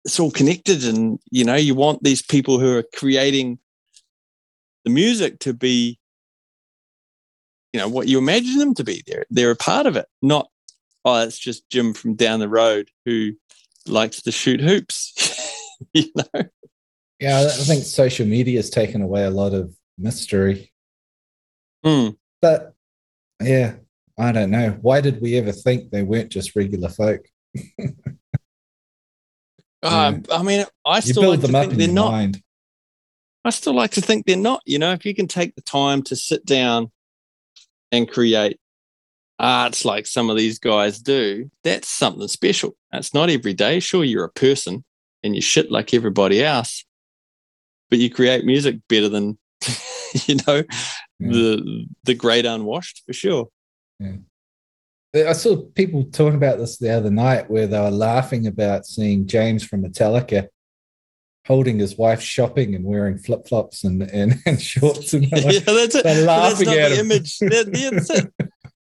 it's 0.05 0.19
all 0.19 0.31
connected, 0.31 0.85
and 0.85 1.19
you 1.29 1.43
know 1.43 1.55
you 1.55 1.75
want 1.75 2.01
these 2.01 2.21
people 2.21 2.59
who 2.59 2.77
are 2.77 2.85
creating 2.95 3.59
the 4.85 4.91
music 4.91 5.39
to 5.39 5.53
be, 5.53 5.99
you 7.73 7.79
know, 7.79 7.89
what 7.89 8.07
you 8.07 8.19
imagine 8.19 8.57
them 8.57 8.73
to 8.75 8.85
be. 8.85 9.03
They're 9.05 9.25
they're 9.29 9.51
a 9.51 9.55
part 9.57 9.85
of 9.85 9.97
it, 9.97 10.07
not 10.21 10.49
oh, 11.05 11.21
it's 11.21 11.37
just 11.37 11.69
Jim 11.69 11.93
from 11.93 12.15
down 12.15 12.39
the 12.39 12.49
road 12.49 12.89
who 13.05 13.33
likes 13.87 14.21
to 14.23 14.31
shoot 14.31 14.61
hoops. 14.61 15.13
you 15.93 16.11
know, 16.15 16.43
yeah. 17.19 17.41
I 17.41 17.63
think 17.63 17.83
social 17.83 18.25
media 18.25 18.59
has 18.59 18.69
taken 18.69 19.01
away 19.01 19.23
a 19.23 19.31
lot 19.31 19.53
of 19.53 19.75
mystery. 19.97 20.71
Mm. 21.85 22.17
But 22.41 22.73
yeah, 23.41 23.75
I 24.17 24.31
don't 24.31 24.51
know. 24.51 24.77
Why 24.81 25.01
did 25.01 25.21
we 25.21 25.37
ever 25.37 25.51
think 25.51 25.91
they 25.91 26.03
weren't 26.03 26.31
just 26.31 26.55
regular 26.55 26.89
folk? 26.89 27.25
Um, 29.85 30.23
I 30.31 30.41
mean, 30.41 30.65
I 30.83 30.99
still 30.99 31.29
like 31.29 31.41
to 31.41 31.47
think 31.47 31.73
they're 31.73 31.87
not. 31.87 32.11
mind. 32.11 32.41
I 33.43 33.51
still 33.51 33.75
like 33.75 33.91
to 33.91 34.01
think 34.01 34.25
they're 34.25 34.35
not. 34.35 34.61
You 34.65 34.79
know, 34.79 34.93
if 34.93 35.05
you 35.05 35.13
can 35.13 35.27
take 35.27 35.53
the 35.53 35.61
time 35.61 36.01
to 36.03 36.15
sit 36.15 36.43
down 36.43 36.91
and 37.91 38.09
create 38.09 38.59
arts 39.39 39.83
like 39.85 40.05
some 40.07 40.29
of 40.29 40.37
these 40.37 40.59
guys 40.59 40.99
do, 40.99 41.49
that's 41.63 41.87
something 41.89 42.27
special. 42.27 42.75
That's 42.91 43.13
not 43.13 43.29
every 43.29 43.53
day. 43.53 43.79
Sure, 43.79 44.03
you're 44.03 44.23
a 44.25 44.29
person 44.29 44.83
and 45.23 45.35
you 45.35 45.41
shit 45.41 45.71
like 45.71 45.93
everybody 45.93 46.43
else, 46.43 46.85
but 47.89 47.99
you 47.99 48.09
create 48.09 48.45
music 48.45 48.77
better 48.87 49.09
than, 49.09 49.37
you 50.25 50.35
know, 50.47 50.63
Yeah. 51.19 51.31
the 51.31 51.85
the 52.03 52.13
great 52.13 52.45
unwashed 52.45 53.03
for 53.05 53.13
sure. 53.13 53.47
Yeah. 53.99 54.17
I 55.15 55.31
saw 55.33 55.55
people 55.75 56.03
talking 56.05 56.35
about 56.35 56.57
this 56.57 56.77
the 56.77 56.91
other 56.91 57.09
night 57.09 57.49
where 57.49 57.67
they 57.67 57.79
were 57.79 57.89
laughing 57.89 58.47
about 58.47 58.85
seeing 58.85 59.27
James 59.27 59.63
from 59.63 59.81
Metallica 59.83 60.49
holding 61.47 61.79
his 61.79 61.95
wife 61.97 62.21
shopping 62.21 62.75
and 62.75 62.83
wearing 62.83 63.17
flip 63.17 63.47
flops 63.47 63.83
and, 63.85 64.01
and, 64.01 64.35
and 64.45 64.61
shorts. 64.71 65.13
And 65.13 65.23
yeah, 65.31 65.59
that's 65.59 65.95
it. 65.95 66.03
they're 66.03 66.25
But 66.25 66.49
that's 66.49 66.61
not 66.61 66.77
at 66.77 66.89
the 66.89 66.95
him. 66.97 67.05
image. 67.11 67.37
That- 67.39 67.71
that's 67.71 68.09
it. 68.09 68.33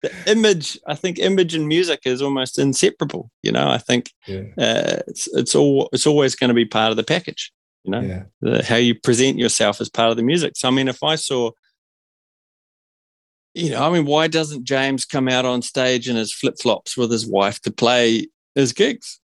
The 0.03 0.11
image, 0.27 0.77
I 0.85 0.95
think, 0.95 1.17
image 1.17 1.55
and 1.55 1.67
music 1.67 2.01
is 2.05 2.21
almost 2.21 2.59
inseparable. 2.59 3.31
You 3.41 3.53
know, 3.53 3.69
I 3.69 3.77
think 3.77 4.11
yeah, 4.27 4.43
uh, 4.57 4.99
it's 5.07 5.27
it's 5.33 5.55
all 5.55 5.89
it's 5.93 6.05
always 6.05 6.35
going 6.35 6.49
to 6.49 6.53
be 6.53 6.65
part 6.65 6.91
of 6.91 6.97
the 6.97 7.03
package. 7.03 7.51
You 7.85 7.91
know, 7.91 8.01
yeah, 8.01 8.23
the, 8.41 8.63
how 8.63 8.75
you 8.75 8.95
present 8.95 9.39
yourself 9.39 9.79
as 9.81 9.89
part 9.89 10.11
of 10.11 10.17
the 10.17 10.23
music. 10.23 10.53
So, 10.57 10.67
I 10.67 10.71
mean, 10.71 10.89
if 10.89 11.01
I 11.03 11.15
saw, 11.15 11.51
you 13.53 13.69
know, 13.69 13.81
I 13.81 13.91
mean, 13.91 14.05
why 14.05 14.27
doesn't 14.27 14.65
James 14.65 15.05
come 15.05 15.29
out 15.29 15.45
on 15.45 15.61
stage 15.61 16.09
in 16.09 16.17
his 16.17 16.33
flip 16.33 16.55
flops 16.61 16.97
with 16.97 17.09
his 17.11 17.25
wife 17.25 17.61
to 17.61 17.71
play 17.71 18.27
his 18.55 18.73
gigs? 18.73 19.19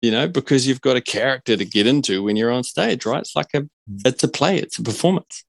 You 0.00 0.10
know, 0.10 0.26
because 0.28 0.66
you've 0.66 0.80
got 0.80 0.96
a 0.96 1.02
character 1.02 1.58
to 1.58 1.64
get 1.66 1.86
into 1.86 2.22
when 2.22 2.36
you're 2.36 2.50
on 2.50 2.64
stage, 2.64 3.04
right? 3.04 3.20
It's 3.20 3.36
like 3.36 3.52
a 3.54 3.68
it's 4.06 4.24
a 4.24 4.28
play, 4.28 4.56
it's 4.56 4.78
a 4.78 4.82
performance. 4.82 5.44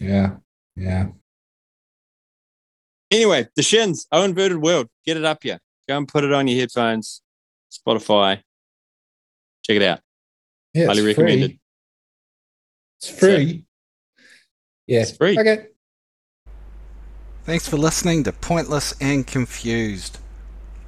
yeah, 0.00 0.36
yeah. 0.74 1.08
Anyway, 3.10 3.48
the 3.56 3.62
Shins, 3.62 4.06
O 4.12 4.22
Inverted 4.24 4.58
World, 4.58 4.88
get 5.06 5.16
it 5.16 5.24
up 5.24 5.42
here. 5.42 5.58
Go 5.88 5.96
and 5.96 6.06
put 6.06 6.24
it 6.24 6.32
on 6.32 6.46
your 6.46 6.60
headphones, 6.60 7.22
Spotify. 7.72 8.42
Check 9.62 9.76
it 9.76 9.82
out. 9.82 10.00
yeah 10.74 10.86
Highly 10.86 10.98
it's 10.98 11.06
recommended. 11.18 11.50
Free. 11.50 11.60
It's 13.00 13.08
free. 13.18 13.64
Yeah. 14.86 15.00
It's 15.02 15.16
free. 15.16 15.38
Okay. 15.38 15.66
Thanks 17.44 17.66
for 17.68 17.78
listening 17.78 18.24
to 18.24 18.32
Pointless 18.32 18.94
and 19.00 19.26
Confused. 19.26 20.18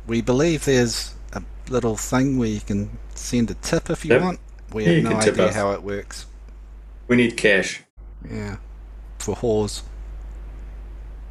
We 0.06 0.20
believe 0.20 0.64
there's 0.66 1.14
a 1.32 1.42
little 1.70 1.96
thing 1.96 2.36
where 2.36 2.48
you 2.48 2.60
can 2.60 2.98
send 3.14 3.50
a 3.50 3.54
tip 3.54 3.88
if 3.88 4.04
you 4.04 4.12
Yep. 4.12 4.22
want. 4.22 4.40
We 4.72 4.84
Yeah, 4.84 4.88
have 4.90 4.96
you 4.98 5.02
no 5.08 5.16
idea 5.16 5.46
us. 5.46 5.54
how 5.54 5.72
it 5.72 5.82
works. 5.82 6.26
We 7.08 7.16
need 7.16 7.36
cash 7.38 7.82
Yeah. 8.28 8.58
For 9.18 9.34
whores. 9.36 9.82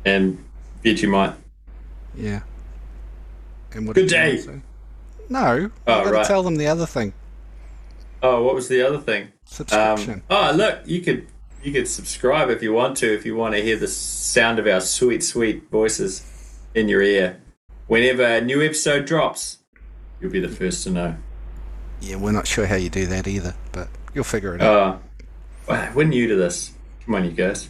and 0.06 0.44
Vegemite. 0.84 1.36
Yeah. 2.16 2.42
And 3.74 3.88
what 3.88 3.96
Good 3.96 4.08
did 4.10 4.12
you 4.12 4.52
want 4.52 4.62
day. 4.62 4.62
No. 5.30 5.72
Oh, 5.86 6.12
right. 6.12 6.26
tell 6.26 6.42
them 6.44 6.56
the 6.56 6.68
other 6.68 6.86
thing. 6.86 7.14
Oh, 8.22 8.44
what 8.44 8.56
was 8.56 8.68
the 8.68 8.82
other 8.82 8.98
thing? 9.00 9.30
Subscription. 9.46 10.14
Um, 10.14 10.24
oh, 10.30 10.52
look, 10.56 10.80
you 10.86 11.02
could 11.02 11.28
you 11.64 11.72
could 11.72 11.88
subscribe 11.88 12.50
if 12.50 12.62
you 12.64 12.74
want 12.74 12.98
to. 12.98 13.14
If 13.14 13.26
you 13.26 13.36
want 13.36 13.54
to 13.56 13.62
hear 13.62 13.78
the 13.78 13.88
sound 13.88 14.60
of 14.60 14.68
our 14.68 14.82
sweet, 14.82 15.24
sweet 15.24 15.70
voices 15.70 16.60
in 16.74 16.90
your 16.90 17.02
ear, 17.02 17.40
whenever 17.88 18.24
a 18.24 18.42
new 18.42 18.62
episode 18.62 19.06
drops, 19.06 19.60
you'll 20.20 20.32
be 20.32 20.40
the 20.40 20.50
first 20.50 20.84
to 20.86 20.90
know. 20.90 21.16
yeah, 22.02 22.16
we're 22.16 22.32
not 22.32 22.48
sure 22.48 22.66
how 22.66 22.76
you 22.76 22.90
do 22.90 23.06
that 23.08 23.28
either, 23.28 23.56
but 23.72 23.88
you'll 24.14 24.24
figure 24.24 24.56
it 24.56 24.62
out. 24.62 24.78
Uh, 24.78 24.98
wow, 25.68 25.92
we're 25.96 26.04
new 26.06 26.28
to 26.28 26.36
this. 26.36 26.72
Come 27.06 27.16
on, 27.16 27.26
you 27.26 27.32
guys. 27.32 27.70